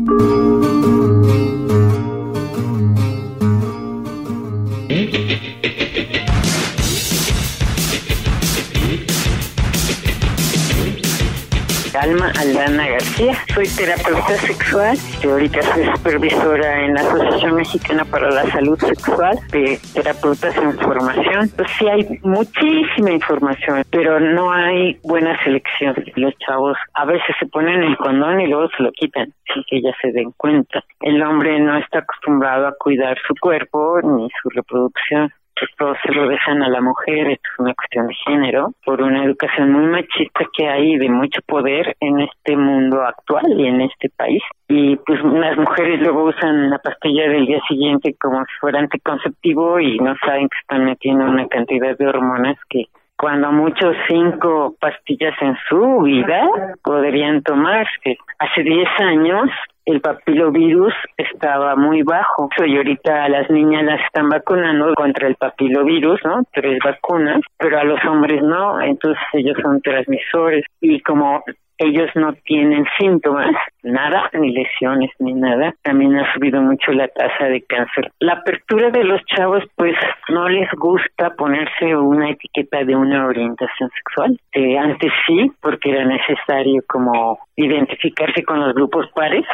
Alma 12.00 12.32
Aldana 12.40 12.88
García. 12.88 13.34
Soy 13.54 13.68
terapeuta 13.68 14.36
sexual 14.36 14.98
y 15.22 15.28
ahorita 15.28 15.62
soy 15.62 15.86
supervisora 15.96 16.86
en 16.86 16.94
la 16.94 17.02
Asociación 17.02 17.56
Mexicana 17.56 18.06
para 18.06 18.32
la 18.32 18.44
Salud 18.52 18.80
Sexual 18.80 19.38
de 19.52 19.78
Terapeutas 19.94 20.56
en 20.56 20.80
Formación. 20.80 21.50
Pues 21.58 21.70
sí 21.78 21.90
hay 21.90 22.08
muchísima 22.24 23.12
información, 23.12 23.84
pero 23.92 24.18
no 24.20 24.50
hay 24.50 24.98
buena 25.04 25.38
selección. 25.44 25.94
Los 26.16 26.34
chavos 26.38 26.78
a 26.94 27.04
veces 27.04 27.36
se 27.38 27.48
ponen 27.48 27.84
el 27.84 27.98
condón 27.98 28.40
y 28.40 28.48
luego 28.48 28.70
se 28.78 28.84
lo 28.84 28.92
quitan 28.94 29.34
sin 29.54 29.64
que 29.70 29.82
ya 29.82 29.92
se 30.02 30.14
den 30.14 30.32
cuenta. 30.38 30.82
El 31.02 31.22
hombre 31.22 31.60
no 31.60 31.78
está 31.78 32.00
acostumbrado 32.00 32.68
a 32.68 32.76
cuidar 32.80 33.18
su 33.28 33.34
cuerpo 33.42 34.00
ni 34.02 34.30
su 34.42 34.50
reproducción 34.50 35.34
que 35.60 35.94
se 36.04 36.14
lo 36.14 36.28
dejan 36.28 36.64
a 36.64 36.70
la 36.70 36.82
mujer, 36.82 37.28
esto 37.30 37.50
es 37.54 37.60
una 37.60 37.74
cuestión 37.74 38.08
de 38.08 38.16
género, 38.26 38.74
por 38.86 39.02
una 39.02 39.24
educación 39.24 39.72
muy 39.72 39.86
machista 39.88 40.46
que 40.56 40.68
hay 40.68 40.98
de 40.98 41.10
mucho 41.10 41.42
poder 41.46 41.96
en 42.00 42.22
este 42.22 42.56
mundo 42.56 43.02
actual 43.04 43.46
y 43.58 43.68
en 43.68 43.82
este 43.82 44.10
país. 44.10 44.42
Y 44.68 44.96
pues 44.98 45.24
las 45.24 45.58
mujeres 45.58 46.00
luego 46.02 46.26
usan 46.26 46.70
la 46.70 46.80
pastilla 46.80 47.28
del 47.30 47.46
día 47.46 47.60
siguiente 47.68 48.16
como 48.20 48.40
si 48.40 48.54
fuera 48.60 48.80
anticonceptivo 48.80 49.80
y 49.80 49.98
no 50.00 50.16
saben 50.26 50.50
que 50.50 50.58
están 50.60 50.86
metiendo 50.86 51.26
una 51.26 51.48
cantidad 51.48 51.98
de 51.98 52.08
hormonas 52.08 52.58
que 52.70 52.86
cuando 53.18 53.52
muchos 53.52 53.98
cinco 54.08 54.76
pastillas 54.80 55.36
en 55.42 55.58
su 55.68 56.02
vida 56.04 56.48
podrían 56.84 57.44
tomarse. 57.44 58.18
Hace 58.40 58.64
10 58.64 58.88
años 59.00 59.50
el 59.86 60.02
papilovirus 60.02 60.94
estaba 61.18 61.76
muy 61.76 62.04
bajo 62.04 62.50
y 62.66 62.78
ahorita 62.78 63.24
a 63.24 63.30
las 63.30 63.50
niñas 63.50 63.84
las 63.84 64.02
están 64.02 64.30
vacunando 64.30 64.94
contra 64.96 65.28
el 65.28 65.36
papilovirus, 65.36 66.20
¿no? 66.24 66.44
Tres 66.54 66.80
vacunas, 66.84 67.42
pero 67.58 67.80
a 67.80 67.84
los 67.84 68.04
hombres 68.06 68.42
no, 68.44 68.82
entonces 68.82 69.24
ellos 69.34 69.58
son 69.62 69.82
transmisores 69.82 70.66
y 70.82 71.02
como 71.02 71.44
ellos 71.80 72.10
no 72.14 72.34
tienen 72.44 72.86
síntomas, 73.00 73.56
nada, 73.84 74.30
ni 74.34 74.52
lesiones, 74.52 75.12
ni 75.20 75.34
nada. 75.34 75.74
También 75.82 76.18
ha 76.18 76.34
subido 76.34 76.62
mucho 76.62 76.92
la 76.92 77.08
tasa 77.08 77.46
de 77.46 77.62
cáncer. 77.62 78.12
La 78.20 78.34
apertura 78.34 78.92
de 78.92 79.06
los 79.06 79.22
chavos, 79.26 79.64
pues 79.76 79.96
no 80.28 80.50
les 80.50 80.70
gusta 80.74 81.30
ponerse 81.38 81.96
una 81.96 82.32
etiqueta 82.32 82.84
de 82.84 82.96
una 82.96 83.26
orientación 83.26 83.90
sexual. 83.92 84.38
Eh, 84.52 84.78
antes 84.78 85.12
sí, 85.26 85.52
porque 85.62 85.92
era 85.92 86.06
necesario 86.06 86.84
como 86.88 87.40
identificarse 87.56 88.44
con 88.44 88.60
los 88.60 88.74
grupos 88.74 89.10
pares. 89.16 89.46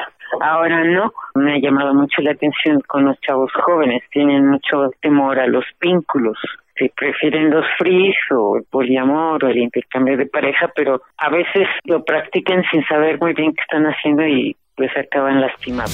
Ahora 0.42 0.84
no, 0.84 1.12
me 1.36 1.54
ha 1.54 1.60
llamado 1.60 1.94
mucho 1.94 2.22
la 2.22 2.32
atención 2.32 2.82
con 2.88 3.06
los 3.06 3.20
chavos 3.22 3.52
jóvenes, 3.54 4.04
tienen 4.12 4.48
mucho 4.48 4.92
temor 5.02 5.40
a 5.40 5.48
los 5.48 5.66
vínculos, 5.80 6.38
si 6.78 6.90
prefieren 6.90 7.50
los 7.50 7.66
fris 7.78 8.16
o 8.32 8.58
el 8.58 8.64
poliamor 8.64 9.44
o 9.46 9.48
el 9.48 9.58
intercambio 9.58 10.18
de 10.18 10.26
pareja, 10.26 10.70
pero 10.76 11.02
a 11.18 11.30
veces 11.30 11.68
lo 11.86 12.04
practican 12.04 12.64
sin 12.72 12.86
saber 12.86 13.20
muy 13.20 13.34
bien 13.34 13.54
qué 13.54 13.62
están 13.62 13.86
haciendo 13.86 14.26
y 14.28 14.56
pues 14.76 14.92
acaban 14.98 15.40
lastimados. 15.40 15.94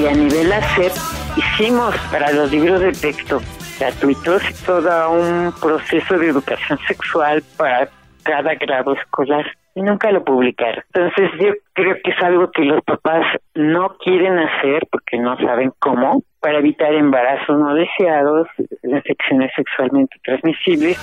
Y 0.00 0.06
a 0.06 0.12
nivel 0.12 0.52
hacer, 0.52 0.90
hicimos 1.36 1.96
para 2.10 2.32
los 2.32 2.50
libros 2.50 2.80
de 2.80 2.90
texto 2.92 3.40
gratuitos 3.82 4.42
todo 4.64 5.10
un 5.10 5.52
proceso 5.60 6.16
de 6.16 6.28
educación 6.28 6.78
sexual 6.86 7.42
para 7.56 7.88
cada 8.22 8.54
grado 8.54 8.92
escolar 8.94 9.44
y 9.74 9.82
nunca 9.82 10.12
lo 10.12 10.22
publicaron. 10.22 10.84
Entonces 10.94 11.30
yo 11.40 11.52
creo 11.72 11.96
que 12.04 12.12
es 12.12 12.22
algo 12.22 12.48
que 12.52 12.62
los 12.62 12.80
papás 12.84 13.24
no 13.56 13.96
quieren 13.98 14.38
hacer 14.38 14.86
porque 14.88 15.18
no 15.18 15.36
saben 15.38 15.72
cómo 15.80 16.22
para 16.38 16.58
evitar 16.58 16.94
embarazos 16.94 17.58
no 17.58 17.74
deseados, 17.74 18.46
infecciones 18.84 19.50
sexualmente 19.56 20.16
transmisibles. 20.22 20.98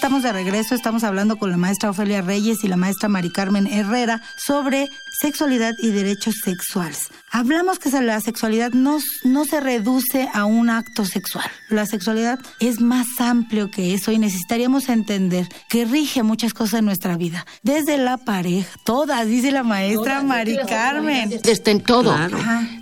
Estamos 0.00 0.22
de 0.22 0.32
regreso, 0.32 0.74
estamos 0.74 1.04
hablando 1.04 1.36
con 1.36 1.50
la 1.50 1.58
maestra 1.58 1.90
Ofelia 1.90 2.22
Reyes 2.22 2.64
y 2.64 2.68
la 2.68 2.78
maestra 2.78 3.10
Mari 3.10 3.28
Carmen 3.28 3.66
Herrera 3.66 4.22
sobre 4.38 4.88
sexualidad 5.20 5.74
y 5.78 5.90
derechos 5.90 6.36
sexuales. 6.42 7.08
Hablamos 7.30 7.78
que 7.78 7.90
la 8.00 8.18
sexualidad 8.22 8.70
no, 8.72 8.98
no 9.24 9.44
se 9.44 9.60
reduce 9.60 10.26
a 10.32 10.46
un 10.46 10.70
acto 10.70 11.04
sexual. 11.04 11.44
La 11.68 11.84
sexualidad 11.84 12.38
es 12.60 12.80
más 12.80 13.06
amplio 13.18 13.70
que 13.70 13.92
eso 13.92 14.10
y 14.10 14.18
necesitaríamos 14.18 14.88
entender 14.88 15.46
que 15.68 15.84
rige 15.84 16.22
muchas 16.22 16.54
cosas 16.54 16.78
en 16.78 16.86
nuestra 16.86 17.18
vida. 17.18 17.44
Desde 17.62 17.98
la 17.98 18.16
pareja, 18.16 18.70
todas, 18.86 19.26
dice 19.26 19.52
la 19.52 19.64
maestra 19.64 20.22
Mari 20.22 20.56
Carmen. 20.66 21.38
Está 21.44 21.72
en 21.72 21.82
todo. 21.82 22.16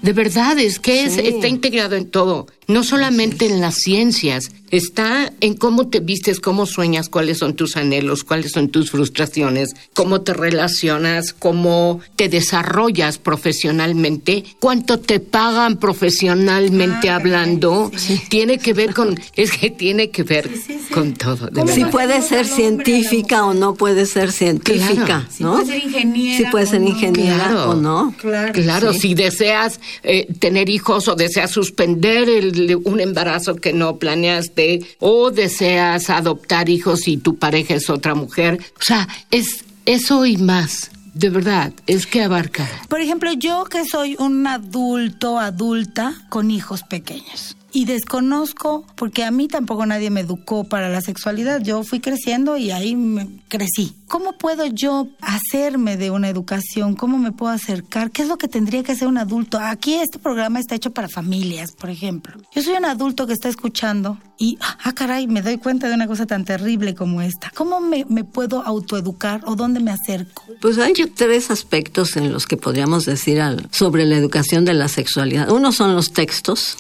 De 0.03 0.13
verdad, 0.13 0.57
es 0.61 0.79
que 0.79 1.03
es, 1.03 1.19
está 1.19 1.49
integrado 1.49 1.97
en 1.97 2.09
todo. 2.09 2.47
No 2.69 2.85
solamente 2.85 3.47
en 3.47 3.63
las 3.63 3.77
ciencias, 3.77 4.51
está 4.71 5.33
en 5.41 5.55
cómo 5.55 5.89
te 5.89 6.01
vistes, 6.01 6.41
cómo 6.41 6.67
sueñas, 6.67 7.09
cuáles 7.09 7.39
son 7.39 7.55
tus 7.55 7.77
anhelos, 7.77 8.25
cuáles 8.25 8.53
son 8.53 8.69
tus 8.69 8.91
frustraciones, 8.91 9.75
cómo 9.95 10.21
te 10.21 10.35
relacionas, 10.35 11.33
cómo 11.33 12.01
te 12.17 12.29
desarrollas 12.29 13.19
profesionalmente, 13.19 14.45
cuánto 14.61 14.99
te 14.99 15.21
pagan 15.21 15.79
profesionalmente 15.79 17.09
ah, 17.09 17.17
hablando, 17.17 17.91
tiene 18.29 18.59
que 18.59 18.73
ver 18.75 18.95
con, 18.95 19.19
es 19.37 19.53
que 19.53 19.71
tiene 19.71 20.11
que 20.11 20.23
ver 20.23 20.51
con 20.93 21.15
todo. 21.15 21.49
Si 21.67 21.85
puede 21.87 22.23
ser 22.23 22.47
científica 22.47 23.45
o 23.45 23.55
no 23.55 23.75
puede 23.75 24.07
ser 24.07 24.33
científica, 24.33 25.29
¿no? 25.39 25.65
Si 25.65 25.65
puede 25.65 25.67
ser 25.67 25.85
ingeniera. 25.85 26.37
Si 26.37 26.45
puede 26.51 26.67
ser 26.67 26.83
ingeniera 26.83 27.69
o 27.69 27.75
no. 27.75 28.15
Claro, 28.53 28.93
si 28.93 29.15
deseas 29.15 29.81
eh, 30.03 30.27
tener 30.39 30.69
hijos 30.69 31.09
o 31.09 31.15
deseas 31.15 31.51
suspender 31.51 32.29
el 32.29 32.58
un 32.85 33.01
embarazo 33.01 33.57
que 33.57 33.73
no 33.73 33.99
planeaste 33.99 34.81
o 34.99 35.31
deseas 35.31 36.11
adoptar 36.11 36.69
hijos 36.69 37.09
y 37.09 37.17
tu 37.17 37.37
pareja 37.37 37.75
es 37.75 37.91
otra 37.91 38.15
mujer. 38.15 38.59
O 38.79 38.83
sea, 38.83 39.09
es 39.31 39.65
eso 39.87 40.27
y 40.27 40.37
más. 40.37 40.91
De 41.15 41.31
verdad, 41.31 41.73
es 41.87 42.07
que 42.07 42.23
abarca. 42.23 42.69
Por 42.89 43.01
ejemplo, 43.01 43.33
yo 43.33 43.65
que 43.65 43.85
soy 43.85 44.15
un 44.21 44.47
adulto, 44.47 45.41
adulta, 45.41 46.15
con 46.29 46.51
hijos 46.53 46.85
pequeños 46.85 47.57
y 47.73 47.85
desconozco, 47.85 48.85
porque 48.97 49.25
a 49.25 49.31
mí 49.31 49.49
tampoco 49.49 49.85
nadie 49.87 50.11
me 50.11 50.21
educó 50.21 50.65
para 50.65 50.89
la 50.89 51.01
sexualidad. 51.01 51.61
Yo 51.61 51.83
fui 51.83 52.01
creciendo 52.01 52.57
y 52.57 52.71
ahí 52.71 52.97
me 52.97 53.29
crecí. 53.49 53.95
¿Cómo 54.09 54.33
puedo 54.33 54.65
yo 54.65 55.07
hacerme 55.21 55.99
de 55.99 56.11
una 56.11 56.31
educación? 56.31 56.97
¿Cómo 56.97 57.19
me 57.19 57.31
puedo 57.31 57.53
acercar? 57.53 58.11
¿Qué 58.11 58.23
es 58.23 58.29
lo 58.29 58.39
que 58.39 58.49
tendría 58.49 58.83
que 58.83 58.93
hacer 58.93 59.07
un 59.07 59.19
adulto? 59.19 59.59
Aquí 59.61 59.97
este 59.97 60.19
programa 60.19 60.61
está 60.61 60.75
hecho 60.75 60.93
para 60.93 61.09
familias, 61.09 61.73
por 61.73 61.91
ejemplo. 61.91 62.41
Yo 62.55 62.63
soy 62.63 62.75
un 62.75 62.87
adulto 62.87 63.27
que 63.27 63.35
está 63.35 63.51
escuchando 63.51 64.17
y, 64.39 64.57
ah, 64.61 64.93
caray, 64.95 65.27
me 65.27 65.43
doy 65.43 65.59
cuenta 65.59 65.89
de 65.89 65.95
una 65.95 66.07
cosa 66.07 66.25
tan 66.25 66.47
terrible 66.47 66.95
como 66.95 67.21
esta. 67.21 67.53
¿Cómo 67.55 67.81
me, 67.81 68.07
puedo 68.25 68.63
autoeducar 68.63 69.43
o 69.45 69.57
dónde 69.57 69.81
me 69.81 69.91
acerco? 69.91 70.43
Pues 70.63 70.79
hay 70.79 70.95
tres 71.15 71.51
aspectos 71.51 72.17
en 72.17 72.33
los 72.33 72.47
que 72.47 72.57
podríamos 72.57 73.05
decir 73.05 73.43
sobre 73.73 74.07
la 74.07 74.17
educación 74.17 74.65
de 74.65 74.73
la 74.73 74.89
sexualidad. 74.89 75.51
Uno 75.51 75.71
son 75.71 75.95
los 75.95 76.13
textos, 76.13 76.79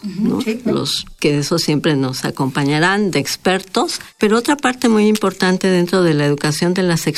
los 0.64 1.04
que 1.20 1.38
eso 1.38 1.58
siempre 1.58 1.94
nos 1.94 2.24
acompañarán 2.24 3.10
de 3.10 3.18
expertos, 3.18 4.00
pero 4.16 4.38
otra 4.38 4.56
parte 4.56 4.88
muy 4.88 5.06
importante 5.06 5.68
dentro 5.68 6.02
de 6.02 6.14
la 6.14 6.24
educación 6.24 6.72
de 6.72 6.84
la 6.84 6.96
sexualidad 6.96 7.17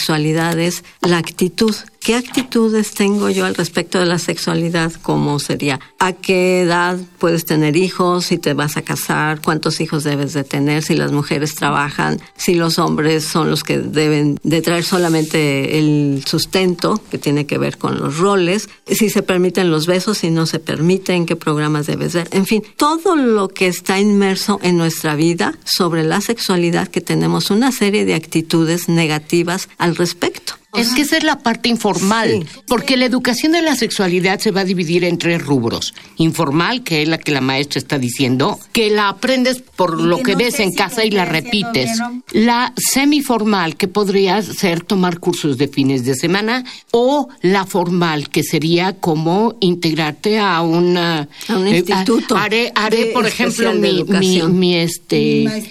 es 0.59 0.85
la 1.03 1.19
actitud 1.19 1.75
¿Qué 2.11 2.17
actitudes 2.17 2.91
tengo 2.91 3.31
yo 3.31 3.45
al 3.45 3.55
respecto 3.55 4.01
de 4.01 4.05
la 4.05 4.19
sexualidad? 4.19 4.93
¿Cómo 5.01 5.39
sería? 5.39 5.79
¿A 6.01 6.13
qué 6.13 6.63
edad 6.63 6.99
puedes 7.21 7.45
tener 7.45 7.77
hijos? 7.77 8.25
¿Si 8.25 8.37
te 8.37 8.53
vas 8.53 8.77
a 8.77 8.83
casar? 8.83 9.41
¿Cuántos 9.41 9.81
hijos 9.81 10.03
debes 10.03 10.33
de 10.33 10.43
tener? 10.43 10.83
¿Si 10.83 10.97
las 10.97 11.13
mujeres 11.13 11.55
trabajan? 11.55 12.21
¿Si 12.37 12.57
los 12.57 12.81
hombres 12.81 13.23
son 13.23 13.49
los 13.49 13.63
que 13.63 13.79
deben 13.79 14.41
de 14.43 14.61
traer 14.61 14.83
solamente 14.83 15.79
el 15.79 16.25
sustento, 16.27 17.01
que 17.13 17.19
tiene 17.19 17.47
que 17.47 17.59
ver 17.59 17.79
con 17.79 18.01
los 18.01 18.19
roles? 18.19 18.69
¿Si 18.89 19.09
se 19.09 19.23
permiten 19.23 19.71
los 19.71 19.87
besos? 19.87 20.19
¿Si 20.19 20.33
no 20.33 20.47
se 20.47 20.59
permiten? 20.59 21.27
¿Qué 21.27 21.37
programas 21.37 21.87
debes 21.87 22.13
ver? 22.13 22.29
En 22.33 22.45
fin, 22.45 22.65
todo 22.75 23.15
lo 23.15 23.47
que 23.47 23.69
está 23.69 24.01
inmerso 24.01 24.59
en 24.65 24.77
nuestra 24.77 25.15
vida 25.15 25.57
sobre 25.63 26.03
la 26.03 26.21
sexualidad, 26.21 26.89
que 26.89 27.03
tenemos 27.03 27.53
una 27.53 27.71
serie 27.71 28.05
de 28.05 28.15
actitudes 28.15 28.89
negativas 28.89 29.69
al 29.79 29.95
respecto. 29.95 30.55
Es 30.75 30.95
que 30.95 31.03
esa 31.03 31.17
es 31.17 31.25
la 31.25 31.41
parte 31.41 31.69
informal, 31.69 32.47
porque 32.69 32.97
la 32.97 33.05
educación 33.05 33.53
de 33.53 33.63
la 33.63 33.75
sexualidad 33.75 34.39
se 34.39 34.53
va 34.53 34.61
a 34.61 34.65
dividir 34.65 35.05
en 35.05 35.19
tres 35.19 35.45
rubros. 35.45 35.95
Informal, 36.17 36.85
que 36.85 37.03
es 37.03 37.09
la 37.09 37.19
que 37.19 37.33
la 37.33 37.41
maestra 37.41 37.79
está 37.79 37.99
diciendo, 37.99 38.59
que 38.73 38.89
la 38.89 39.09
aprendes 39.09 39.61
por 39.61 40.01
lo 40.01 40.19
que, 40.19 40.37
ves 40.37 40.61
en 40.61 40.73
casa 40.73 41.05
y 41.05 41.11
la 41.11 41.25
repites. 41.25 41.99
La 42.33 42.73
semiformal, 42.77 43.77
que 43.77 43.89
podría 43.89 44.43
ser 44.43 44.83
tomar 44.85 45.19
cursos 45.19 45.59
de 45.59 45.67
fines 45.67 46.05
de 46.05 46.15
semana, 46.15 46.65
o 46.93 47.29
la 47.43 47.67
formal, 47.67 48.29
que 48.29 48.45
sería 48.45 48.93
como 48.93 49.57
integrarte 49.61 50.39
a 50.39 50.61
una... 50.63 51.29
A 51.49 51.57
un 51.57 51.67
instituto. 51.67 52.37
haré, 52.37 52.73
haré 52.77 53.07
por 53.07 53.27
ejemplo, 53.27 53.75
mi, 53.75 54.05
mi, 54.05 54.77
este... 54.77 55.65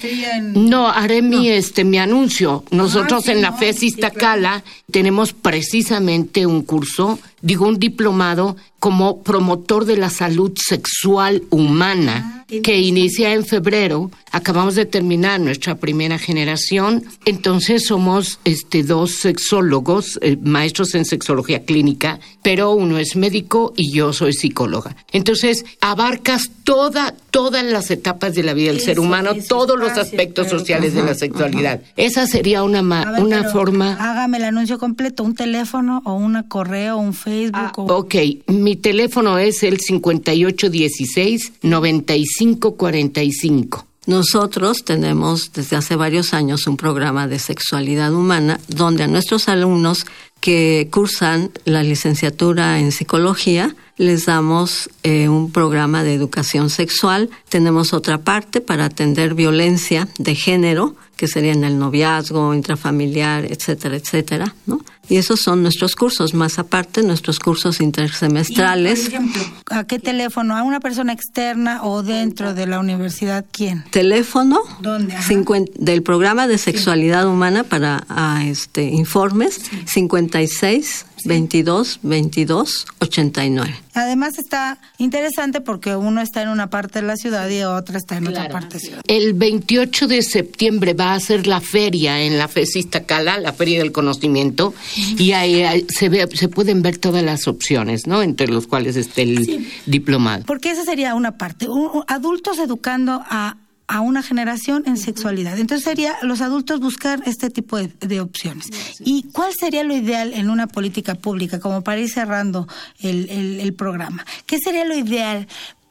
No, 0.56 0.90
haré 0.90 1.22
mi, 1.22 1.50
este, 1.50 1.86
mi 1.86 2.00
anuncio. 2.00 2.66
Nosotros 2.72 3.30
en 3.30 3.42
la 3.42 3.54
FES 3.54 3.84
Iztacala 3.84 4.64
tenemos 4.92 5.34
precisamente 5.34 6.46
un 6.46 6.62
curso, 6.64 7.20
digo 7.42 7.68
un 7.68 7.80
diplomado 7.80 8.56
como 8.80 9.22
promotor 9.24 9.86
de 9.86 9.98
la 9.98 10.10
salud 10.10 10.54
sexual 10.56 11.44
humana 11.50 12.46
que 12.64 12.80
inicia 12.80 13.34
en 13.34 13.46
febrero. 13.46 14.10
Acabamos 14.32 14.76
de 14.76 14.86
terminar 14.86 15.40
nuestra 15.40 15.76
primera 15.76 16.18
generación, 16.18 17.04
entonces 17.26 17.86
somos 17.86 18.40
este 18.46 18.84
dos 18.84 19.12
sexólogos, 19.12 20.20
eh, 20.22 20.38
maestros 20.42 20.96
en 20.96 21.06
sexología 21.06 21.64
clínica, 21.64 22.20
pero 22.42 22.72
uno 22.72 22.98
es 22.98 23.16
médico 23.16 23.74
y 23.76 23.92
yo 23.92 24.14
soy 24.14 24.34
psicóloga. 24.34 24.96
Entonces 25.12 25.66
abarcas 25.82 26.52
toda 26.64 27.16
todas 27.32 27.64
las 27.64 27.92
etapas 27.92 28.34
de 28.34 28.44
la 28.44 28.54
vida 28.54 28.72
del 28.72 28.82
ser 28.82 29.00
humano, 29.00 29.32
todos 29.48 29.78
los 29.78 29.92
aspectos 29.98 30.48
sociales 30.48 30.94
de 30.94 31.04
la 31.04 31.14
sexualidad. 31.14 31.82
Esa 31.96 32.26
sería 32.26 32.64
una 32.64 32.80
una 33.20 33.44
forma. 33.50 33.98
Hágame 34.00 34.38
el 34.38 34.46
anuncio 34.46 34.80
completo, 34.80 35.24
un 35.24 35.36
teléfono 35.36 36.02
o 36.06 36.14
un 36.14 36.42
correo, 36.44 36.98
un 36.98 37.14
Facebook. 37.14 37.29
Ah, 37.54 37.72
ok, 37.76 38.16
mi 38.48 38.76
teléfono 38.76 39.38
es 39.38 39.62
el 39.64 39.80
5816 39.80 41.54
9545. 41.62 43.86
Nosotros 44.06 44.86
tenemos 44.86 45.52
desde 45.54 45.76
hace 45.76 45.96
varios 45.96 46.34
años 46.34 46.66
un 46.66 46.78
programa 46.78 47.28
de 47.28 47.38
sexualidad 47.38 48.12
humana 48.12 48.60
donde 48.68 49.04
a 49.04 49.08
nuestros 49.08 49.50
alumnos 49.50 50.08
que 50.40 50.88
cursan 50.92 51.52
la 51.66 51.84
licenciatura 51.84 52.80
en 52.80 52.92
psicología 52.92 53.76
les 53.98 54.26
damos 54.26 54.90
eh, 55.04 55.28
un 55.28 55.52
programa 55.52 56.04
de 56.04 56.14
educación 56.14 56.70
sexual. 56.70 57.30
Tenemos 57.50 57.94
otra 57.94 58.20
parte 58.20 58.62
para 58.62 58.86
atender 58.86 59.36
violencia 59.36 60.08
de 60.18 60.36
género, 60.36 60.96
que 61.18 61.28
sería 61.28 61.52
en 61.52 61.66
el 61.66 61.78
noviazgo, 61.78 62.54
intrafamiliar, 62.54 63.46
etcétera, 63.46 63.98
etcétera, 63.98 64.56
¿no? 64.66 64.80
Y 65.10 65.18
esos 65.18 65.42
son 65.42 65.64
nuestros 65.64 65.96
cursos, 65.96 66.34
más 66.34 66.60
aparte 66.60 67.02
nuestros 67.04 67.40
cursos 67.40 67.82
intersemestrales. 67.82 69.02
por 69.02 69.10
ejemplo, 69.10 69.44
¿a 69.72 69.84
qué 69.86 70.00
teléfono? 70.00 70.56
¿A 70.56 70.64
una 70.64 70.80
persona 70.80 71.14
externa 71.14 71.84
o 71.84 72.04
dentro 72.04 72.54
de 72.54 72.68
la 72.68 72.80
universidad? 72.80 73.46
¿Quién? 73.52 73.84
Teléfono 73.92 74.60
¿Dónde? 74.82 75.16
Ajá. 75.16 75.28
50 75.28 75.72
del 75.76 76.04
programa 76.04 76.48
de 76.48 76.58
sexualidad 76.58 77.28
humana 77.28 77.64
para 77.64 78.06
a, 78.10 78.46
este 78.46 78.84
informes 78.84 79.62
56 79.86 81.06
22 81.26 82.00
22 82.04 82.86
89. 83.00 83.76
Además 83.94 84.38
está 84.38 84.78
interesante 84.98 85.62
porque 85.62 85.96
uno 85.96 86.22
está 86.22 86.42
en 86.42 86.50
una 86.50 86.70
parte 86.70 87.02
de 87.02 87.08
la 87.08 87.16
ciudad 87.18 87.50
y 87.50 87.64
otra 87.64 87.98
está 87.98 88.18
en 88.18 88.28
otra 88.28 88.48
parte 88.50 88.68
de 88.68 88.74
la 88.76 88.80
ciudad. 88.80 89.02
El 89.08 89.34
28 89.34 90.08
de 90.08 90.22
septiembre 90.22 90.94
va 90.94 91.14
a 91.14 91.20
ser 91.20 91.48
la 91.48 91.60
feria 91.62 92.22
en 92.22 92.38
la 92.38 92.48
FESISTA 92.48 93.04
Cala, 93.04 93.40
la 93.40 93.52
Feria 93.54 93.80
del 93.80 93.92
Conocimiento, 93.92 94.74
y 95.18 95.32
ahí, 95.34 95.86
se, 95.90 96.10
ve, 96.10 96.28
se 96.34 96.48
pueden 96.48 96.82
ver 96.82 96.98
todas 96.98 97.24
las 97.24 97.48
opciones, 97.48 98.08
¿no? 98.08 98.22
Entre 98.22 98.48
los 98.48 98.68
cuales 98.68 98.96
está 98.96 99.22
el 99.22 99.68
diplomado. 99.86 100.44
Porque 100.46 100.72
esa 100.72 100.84
sería 100.86 101.16
una 101.16 101.38
parte. 101.38 101.68
Un- 101.68 101.90
un- 101.94 102.04
adultos 102.08 102.58
educando 102.60 103.22
a, 103.30 103.58
a 103.92 104.02
una 104.02 104.22
generación 104.22 104.84
en 104.86 104.98
sexualidad. 104.98 105.58
Entonces 105.60 105.84
sería 105.84 106.16
los 106.22 106.42
adultos 106.42 106.80
buscar 106.80 107.22
este 107.26 107.50
tipo 107.50 107.76
de, 107.78 107.88
de 107.88 108.22
opciones. 108.22 108.68
¿Y 109.00 109.24
cuál 109.34 109.52
sería 109.60 109.84
lo 109.84 109.96
ideal 109.96 110.34
en 110.34 110.50
una 110.50 110.68
política 110.68 111.16
pública, 111.16 111.60
como 111.60 111.82
para 111.84 112.00
ir 112.00 112.10
cerrando 112.10 112.68
el, 113.02 113.28
el- 113.30 113.60
el 113.60 113.74
programa? 113.74 114.24
¿Qué 114.46 114.60
sería 114.60 114.86
lo 114.86 114.96
ideal 114.96 115.48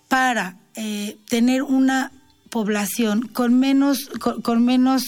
para 0.07 0.57
eh, 0.77 1.19
tener 1.29 1.63
una 1.65 2.13
población 2.51 3.29
con 3.33 3.59
menos 3.59 4.09
con, 4.21 4.41
con 4.43 4.65
menos 4.65 5.03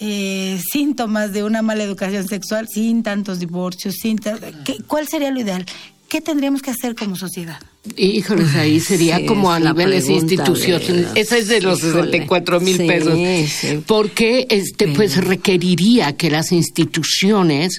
eh, 0.00 0.60
síntomas 0.72 1.32
de 1.32 1.42
una 1.44 1.62
mala 1.62 1.84
educación 1.84 2.26
sexual, 2.28 2.68
sin 2.68 3.02
tantos 3.02 3.38
divorcios, 3.38 3.94
sin 4.02 4.18
ta- 4.18 4.38
¿qué- 4.64 4.82
¿cuál 4.86 5.08
sería 5.08 5.30
lo 5.30 5.40
ideal? 5.40 5.64
¿Qué 6.12 6.20
tendríamos 6.20 6.60
que 6.60 6.70
hacer 6.70 6.94
como 6.94 7.16
sociedad? 7.16 7.58
Híjoles, 7.96 8.54
ahí 8.54 8.80
sería 8.80 9.16
Sí, 9.16 9.24
como 9.24 9.50
a 9.50 9.58
niveles 9.58 10.10
institucionales. 10.10 11.08
Esa 11.14 11.38
es 11.38 11.48
de 11.48 11.62
los 11.62 11.78
Híjole. 11.78 12.04
64 12.10 12.60
mil 12.60 12.76
Sí, 12.76 12.86
pesos. 12.86 13.18
sí. 13.50 13.82
Porque 13.86 14.46
este, 14.50 14.88
pues 14.88 15.16
requeriría 15.16 16.14
que 16.14 16.30
las 16.30 16.52
instituciones 16.52 17.78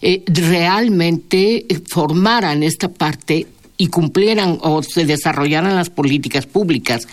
eh, 0.00 0.22
realmente 0.26 1.66
formaran 1.86 2.62
esta 2.62 2.88
parte 2.88 3.48
y 3.76 3.88
cumplieran 3.88 4.58
o 4.62 4.82
se 4.84 5.04
desarrollaran 5.04 5.74
las 5.74 5.90
políticas 5.90 6.46
públicas. 6.46 7.06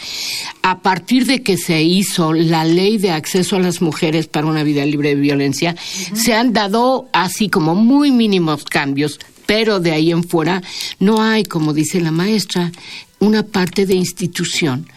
A 0.61 0.81
partir 0.81 1.25
de 1.25 1.41
que 1.41 1.57
se 1.57 1.81
hizo 1.83 2.33
la 2.33 2.63
ley 2.65 2.97
de 2.97 3.09
acceso 3.11 3.55
a 3.55 3.59
las 3.59 3.81
mujeres 3.81 4.27
para 4.27 4.45
una 4.47 4.63
vida 4.63 4.85
libre 4.85 5.09
de 5.09 5.15
violencia, 5.15 5.75
se 6.13 6.33
han 6.35 6.53
dado 6.53 7.09
así 7.13 7.49
como 7.49 7.73
muy 7.75 8.11
mínimos 8.11 8.63
cambios, 8.63 9.19
pero 9.51 9.81
de 9.81 9.91
ahí 9.91 10.11
en 10.11 10.23
fuera 10.23 10.63
no 10.99 11.21
hay, 11.21 11.43
como 11.43 11.73
dice 11.73 11.99
la 11.99 12.11
maestra, 12.11 12.71
una 13.19 13.43
parte 13.43 13.85
de 13.85 13.95
institución. 13.95 14.87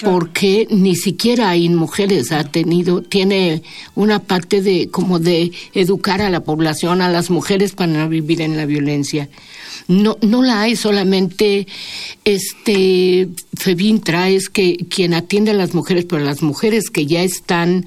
Porque 0.00 0.66
ni 0.70 0.96
siquiera 0.96 1.50
hay 1.50 1.68
mujeres 1.68 2.32
ha 2.32 2.44
tenido 2.44 3.02
tiene 3.02 3.62
una 3.96 4.20
parte 4.20 4.62
de 4.62 4.88
como 4.88 5.18
de 5.18 5.52
educar 5.74 6.22
a 6.22 6.30
la 6.30 6.40
población 6.40 7.02
a 7.02 7.10
las 7.10 7.28
mujeres 7.28 7.72
para 7.72 7.92
no 7.92 8.08
vivir 8.08 8.40
en 8.40 8.56
la 8.56 8.64
violencia. 8.64 9.28
No 9.88 10.16
no 10.22 10.42
la 10.42 10.62
hay 10.62 10.74
solamente 10.74 11.66
este 12.24 13.28
Febintra 13.58 14.30
es 14.30 14.48
que 14.48 14.86
quien 14.88 15.12
atiende 15.12 15.50
a 15.50 15.54
las 15.54 15.74
mujeres 15.74 16.06
pero 16.08 16.24
las 16.24 16.40
mujeres 16.42 16.88
que 16.88 17.04
ya 17.04 17.22
están 17.22 17.84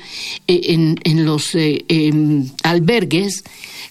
eh, 0.48 0.62
en, 0.66 1.00
en 1.04 1.26
los 1.26 1.56
eh, 1.56 1.86
em, 1.88 2.48
albergues 2.62 3.44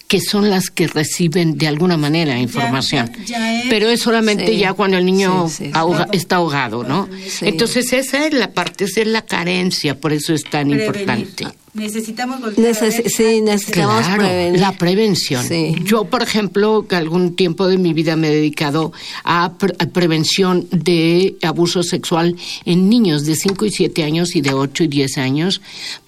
que 0.09 0.21
son 0.21 0.51
las 0.51 0.71
que 0.71 0.87
reciben 0.87 1.57
de 1.59 1.69
alguna 1.69 1.97
manera 1.97 2.39
información 2.39 3.11
ya- 3.27 3.39
ya 3.39 3.61
es- 3.63 3.67
pero 3.71 3.89
es 3.89 4.01
solamente 4.01 4.47
Sí. 4.49 4.59
ya 4.59 4.73
cuando 4.73 4.99
el 4.99 5.07
niño 5.07 5.49
Sí, 5.49 5.67
sí. 5.67 5.71
ahoga- 5.75 6.09
está 6.13 6.37
ahogado 6.37 6.83
no 6.85 7.09
Sí. 7.29 7.47
entonces 7.49 7.93
esa 7.93 8.27
es 8.27 8.33
la 8.35 8.53
parte, 8.53 8.85
esa 8.85 9.01
es 9.03 9.07
la 9.07 9.23
carencia, 9.23 9.99
por 9.99 10.13
eso 10.13 10.33
es 10.35 10.45
tan 10.45 10.71
importante. 10.71 11.47
Necesitamos 11.73 12.41
volver 12.41 12.77
a 12.77 12.81
ver- 12.81 13.09
sí, 13.09 13.41
necesitamos 13.43 14.05
Claro, 14.05 14.23
prevenir. 14.25 14.59
la 14.61 14.73
prevención. 14.73 15.45
Sí. 15.47 15.77
Yo, 15.85 16.05
por 16.05 16.21
ejemplo, 16.23 16.87
que 16.89 16.97
algún 16.97 17.37
tiempo 17.37 17.69
de 17.69 17.79
mi 17.79 17.93
vida 17.93 18.17
me 18.17 18.29
he 18.29 18.35
dedicado 18.35 18.93
a, 19.23 19.53
pre- 19.57 19.75
a 19.79 19.87
prevención 19.87 20.67
de 20.73 21.37
abuso 21.43 21.85
sexual 21.85 22.35
en 22.65 22.89
niños 22.89 23.25
de 23.25 23.37
5 23.37 23.67
y 23.67 23.71
7 23.71 24.03
años 24.03 24.35
y 24.35 24.41
de 24.41 24.53
8 24.53 24.83
y 24.85 24.89
10 24.89 25.19
años, 25.19 25.61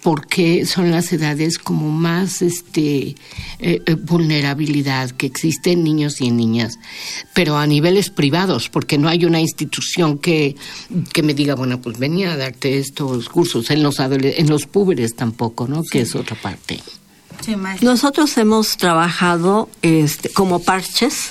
porque 0.02 0.66
son 0.66 0.90
las 0.90 1.12
edades 1.12 1.58
como 1.58 1.88
más 1.90 2.42
este 2.42 3.14
eh, 3.60 3.80
eh, 3.86 3.94
vulnerabilidad 3.94 5.10
que 5.12 5.26
existe 5.26 5.70
en 5.72 5.84
niños 5.84 6.20
y 6.20 6.26
en 6.26 6.36
niñas, 6.38 6.80
pero 7.34 7.56
a 7.56 7.66
niveles 7.68 8.10
privados, 8.10 8.68
porque 8.68 8.98
no 8.98 9.08
hay 9.08 9.24
una 9.24 9.40
institución 9.40 10.18
que, 10.18 10.56
que 11.12 11.22
me 11.22 11.34
diga, 11.34 11.54
bueno, 11.54 11.80
pues 11.80 11.98
venía 12.00 12.32
a 12.32 12.36
darte 12.36 12.78
estos 12.78 13.28
cursos, 13.28 13.70
en 13.70 13.84
los, 13.84 14.00
en 14.00 14.48
los 14.48 14.66
púberes 14.66 15.14
tampoco, 15.14 15.51
¿no? 15.66 15.82
Que 15.84 16.00
es 16.02 16.14
otra 16.14 16.36
parte. 16.40 16.80
Sí, 17.44 17.56
maestra. 17.56 17.88
Nosotros 17.90 18.36
hemos 18.38 18.76
trabajado 18.76 19.68
este, 19.82 20.28
como 20.30 20.62
parches 20.62 21.30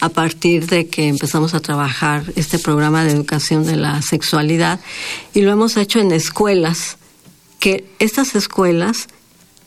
a 0.00 0.08
partir 0.10 0.66
de 0.66 0.88
que 0.88 1.08
empezamos 1.08 1.54
a 1.54 1.60
trabajar 1.60 2.24
este 2.36 2.58
programa 2.58 3.04
de 3.04 3.12
educación 3.12 3.64
de 3.64 3.76
la 3.76 4.02
sexualidad 4.02 4.80
y 5.32 5.40
lo 5.42 5.50
hemos 5.52 5.76
hecho 5.78 6.00
en 6.00 6.12
escuelas, 6.12 6.98
que 7.60 7.88
estas 7.98 8.34
escuelas 8.34 9.08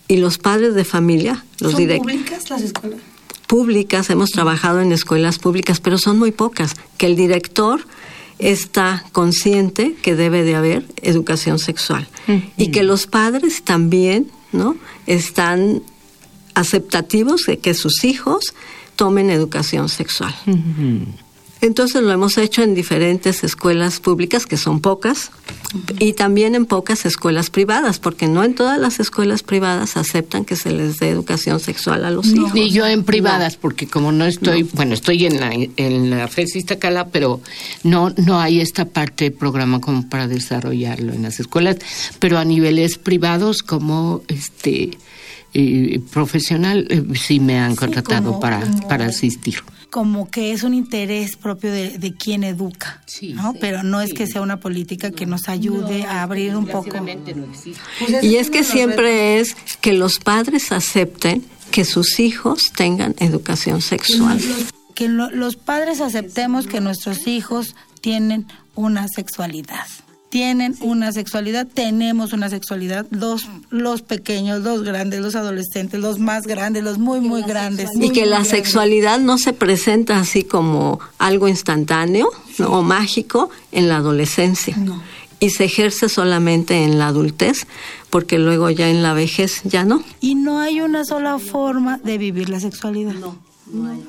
y 0.08 0.18
los 0.18 0.38
padres 0.38 0.76
de 0.76 0.86
familia, 0.86 1.44
los 1.60 1.72
¿Son 1.74 1.82
direct- 1.82 2.00
públicas 2.00 2.50
las 2.50 2.62
escuelas? 2.62 3.00
públicas, 3.48 4.10
hemos 4.12 4.30
trabajado 4.30 4.82
en 4.82 4.92
escuelas 4.92 5.40
públicas, 5.40 5.80
pero 5.80 5.98
son 5.98 6.20
muy 6.20 6.32
pocas, 6.32 6.76
que 6.98 7.08
el 7.08 7.16
director 7.16 7.82
está 8.40 9.06
consciente 9.12 9.96
que 10.02 10.16
debe 10.16 10.44
de 10.44 10.56
haber 10.56 10.86
educación 11.02 11.60
sexual 11.60 12.08
y 12.58 12.72
que 12.72 12.84
los 12.84 13.06
padres 13.06 13.64
también, 13.64 14.32
¿no? 14.52 14.78
Están 15.06 15.82
aceptativos 16.56 17.44
de 17.44 17.60
que 17.60 17.74
sus 17.74 18.04
hijos 18.04 18.54
tomen 18.96 19.30
educación 19.30 19.90
sexual. 19.90 20.36
Entonces 21.62 22.02
lo 22.04 22.12
hemos 22.14 22.38
hecho 22.38 22.64
en 22.64 22.74
diferentes 22.74 23.44
escuelas 23.44 24.00
públicas, 24.00 24.46
que 24.46 24.56
son 24.56 24.80
pocas, 24.80 25.32
y 26.00 26.14
también 26.14 26.56
en 26.56 26.66
pocas 26.66 27.06
escuelas 27.06 27.50
privadas, 27.50 28.00
porque 28.00 28.28
no 28.28 28.46
en 28.46 28.56
todas 28.56 28.80
las 28.80 29.02
escuelas 29.02 29.44
privadas 29.44 29.98
aceptan 29.98 30.46
que 30.46 30.56
se 30.56 30.72
les 30.72 31.00
dé 31.00 31.10
educación 31.10 31.60
sexual 31.60 32.06
a 32.06 32.12
los 32.12 32.28
hijos. 32.28 32.56
Y 32.56 32.70
yo 32.70 32.88
en 32.88 33.04
privadas, 33.04 33.58
porque 33.58 33.88
como 33.88 34.14
no 34.14 34.26
estoy, 34.26 34.64
bueno, 34.74 34.94
estoy 34.94 35.26
en 35.26 35.40
la, 35.42 35.52
en 35.54 36.10
la 36.10 36.28
FESISTA 36.30 36.80
Cala, 36.80 37.08
pero 37.10 37.42
no, 37.84 38.10
no 38.12 38.40
hay 38.40 38.62
esta 38.62 38.86
parte 38.86 39.26
del 39.26 39.34
programa 39.34 39.82
como 39.82 40.08
para 40.08 40.28
desarrollarlo 40.30 41.12
en 41.14 41.24
las 41.24 41.42
escuelas, 41.42 41.76
pero 42.20 42.38
a 42.38 42.46
niveles 42.46 42.98
privados 42.98 43.64
como 43.64 44.22
este 44.30 44.98
eh, 45.54 46.00
profesional 46.14 46.88
eh, 46.90 47.04
sí 47.16 47.40
me 47.42 47.60
han 47.60 47.76
contratado 47.76 48.30
como- 48.30 48.40
para, 48.40 48.62
como- 48.62 48.88
para 48.88 49.06
asistir. 49.08 49.56
Como 49.90 50.30
que 50.30 50.52
es 50.52 50.64
un 50.64 50.74
interés 50.74 51.36
propio 51.36 51.72
de, 51.72 51.98
de 51.98 52.14
quien 52.14 52.44
educa, 52.44 53.02
Sí, 53.08 53.34
¿no? 53.34 53.54
sí, 53.54 53.58
Pero 53.60 53.82
no 53.84 54.02
es 54.02 54.10
sí. 54.10 54.16
que 54.16 54.28
sea 54.28 54.42
una 54.42 54.58
política 54.60 55.10
que 55.12 55.26
nos 55.26 55.50
ayude 55.50 56.04
a 56.06 56.22
abrir 56.24 56.56
un 56.56 56.68
poco. 56.68 56.92
Y 58.22 58.36
es 58.36 58.50
que 58.50 58.64
siempre 58.64 59.40
es 59.40 59.56
que 59.82 59.94
los 59.94 60.20
padres 60.20 60.72
acepten 60.72 61.44
que 61.72 61.86
sus 61.86 62.20
hijos 62.20 62.72
tengan 62.76 63.16
educación 63.20 63.82
sexual. 63.82 64.40
que 64.96 65.08
lo- 65.08 65.30
los 65.32 65.56
padres 65.56 66.02
aceptemos 66.02 66.68
que 66.68 66.82
nuestros 66.82 67.26
hijos 67.26 67.74
tienen 68.02 68.48
una 68.76 69.08
sexualidad. 69.08 69.88
Tienen 70.30 70.76
una 70.82 71.12
sexualidad, 71.12 71.66
tenemos 71.66 72.34
una 72.34 72.50
sexualidad, 72.50 73.08
los, 73.10 73.48
los 73.72 74.04
pequeños, 74.04 74.62
los 74.62 74.84
grandes, 74.84 75.22
los 75.22 75.36
adolescentes, 75.36 76.00
los 76.00 76.20
más 76.20 76.44
grandes, 76.46 76.84
los 76.84 77.00
muy, 77.00 77.20
muy 77.20 77.42
grandes. 77.42 77.90
Y 77.96 78.12
que 78.12 78.26
la 78.26 78.38
grandes. 78.38 78.52
sexualidad 78.52 79.20
no 79.20 79.38
se 79.40 79.54
presenta 79.54 80.20
así 80.20 80.44
como 80.44 81.00
algo 81.18 81.48
instantáneo 81.48 82.30
¿no? 82.60 82.68
o 82.70 82.84
mágico 82.84 83.50
en 83.72 83.90
la 83.90 83.98
adolescencia. 83.98 84.78
No. 84.78 85.02
y 85.40 85.52
se 85.52 85.64
ejerce 85.66 86.10
solamente 86.10 86.84
en 86.84 87.00
la 87.00 87.08
adultez, 87.08 87.66
porque 88.10 88.38
luego 88.38 88.70
ya 88.70 88.90
en 88.90 89.02
la 89.02 89.14
vejez 89.14 89.62
ya 89.64 89.86
no. 89.86 90.04
Y 90.20 90.36
no 90.36 90.60
hay 90.60 90.82
una 90.82 91.06
sola 91.06 91.40
forma 91.40 91.98
de 91.98 92.18
vivir 92.18 92.50
la 92.50 92.60
sexualidad. 92.60 93.14
No. 93.14 93.49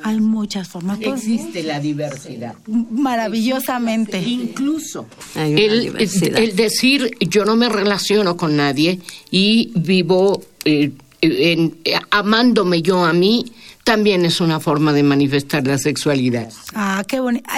Hay. 0.03 0.20
muchas 0.20 0.68
formas. 0.68 0.99
Existe 1.01 1.62
la 1.62 1.81
diversidad. 1.81 2.55
Maravillosamente. 2.66 4.20
Incluso 4.20 5.07
el, 5.35 5.96
el, 5.96 6.57
decir 6.57 7.16
yo 7.20 7.44
no 7.44 7.57
me 7.57 7.68
relaciono 7.68 8.37
con 8.37 8.57
nadie 8.57 9.01
y 9.31 9.73
vivo 9.75 10.42
eh, 10.64 10.92
en, 11.20 11.79
amándome 12.11 12.83
yo 12.83 13.05
a 13.05 13.12
mí 13.12 13.44
también 13.85 14.25
es 14.25 14.40
una 14.40 14.61
forma 14.61 14.93
de 14.93 15.03
manifestar 15.03 15.66
la 15.66 15.79
sexualidad. 15.79 16.53
Ah, 16.75 17.03
qué 17.07 17.21
bonito. 17.21 17.49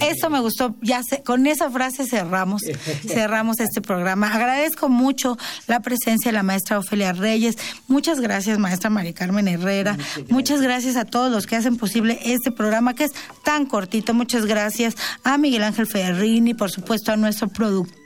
Eso, 0.00 0.30
me 0.30 0.40
gustó. 0.40 0.74
Ya 0.80 1.02
con 1.24 1.46
esa 1.46 1.70
frase 1.70 2.06
cerramos, 2.06 2.62
cerramos 3.06 3.60
este 3.60 3.80
programa. 3.80 4.32
Agradezco 4.32 4.88
mucho 4.88 5.36
la 5.66 5.80
presencia 5.80 6.30
de 6.30 6.32
la 6.32 6.42
maestra 6.42 6.78
Ofelia 6.78 7.12
Reyes. 7.12 7.58
Muchas 7.88 8.20
gracias, 8.20 8.58
maestra 8.58 8.90
Mari 8.90 9.12
Carmen 9.12 9.48
Herrera. 9.48 9.96
Muchas 10.28 10.60
gracias 10.62 10.96
a 10.96 11.04
todos 11.04 11.30
los 11.30 11.46
que 11.46 11.56
hacen 11.56 11.76
posible 11.76 12.18
este 12.24 12.52
programa 12.52 12.94
que 12.94 13.04
es 13.04 13.12
tan 13.44 13.66
cortito. 13.66 14.14
Muchas 14.14 14.46
gracias 14.46 14.94
a 15.24 15.36
Miguel 15.36 15.62
Ángel 15.62 15.86
Ferrini, 15.86 16.54
por 16.54 16.70
supuesto 16.70 17.12
a 17.12 17.16
nuestro 17.16 17.48
productor 17.48 18.01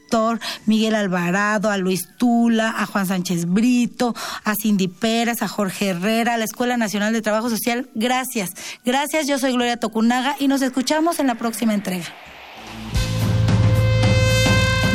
Miguel 0.67 0.95
Alvarado, 0.95 1.71
a 1.71 1.77
Luis 1.77 2.09
Tula, 2.17 2.75
a 2.77 2.87
Juan 2.87 3.07
Sánchez 3.07 3.47
Brito, 3.47 4.15
a 4.45 4.55
Cindy 4.55 4.89
Pérez, 4.89 5.43
a 5.43 5.49
Jorge 5.49 5.89
Herrera, 5.89 6.35
a 6.35 6.37
la 6.37 6.45
Escuela 6.45 6.77
Nacional 6.77 7.13
de 7.13 7.23
Trabajo 7.23 7.51
Social. 7.51 7.89
Gracias. 7.95 8.53
Gracias, 8.85 9.27
yo 9.27 9.39
soy 9.39 9.53
Gloria 9.53 9.79
Tocunaga 9.79 10.37
y 10.39 10.49
nos 10.49 10.63
escuchamos 10.63 11.19
en 11.19 11.27
la 11.27 11.35
próxima 11.37 11.75
entrega. 11.75 12.07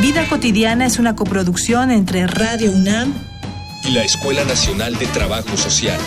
Vida 0.01 0.27
cotidiana 0.27 0.85
es 0.85 0.97
una 0.97 1.15
coproducción 1.15 1.91
entre 1.91 2.25
Radio 2.25 2.71
UNAM 2.71 3.13
y 3.83 3.91
la 3.91 4.03
Escuela 4.03 4.43
Nacional 4.45 4.97
de 4.97 5.05
Trabajo 5.07 5.55
Social. 5.57 5.99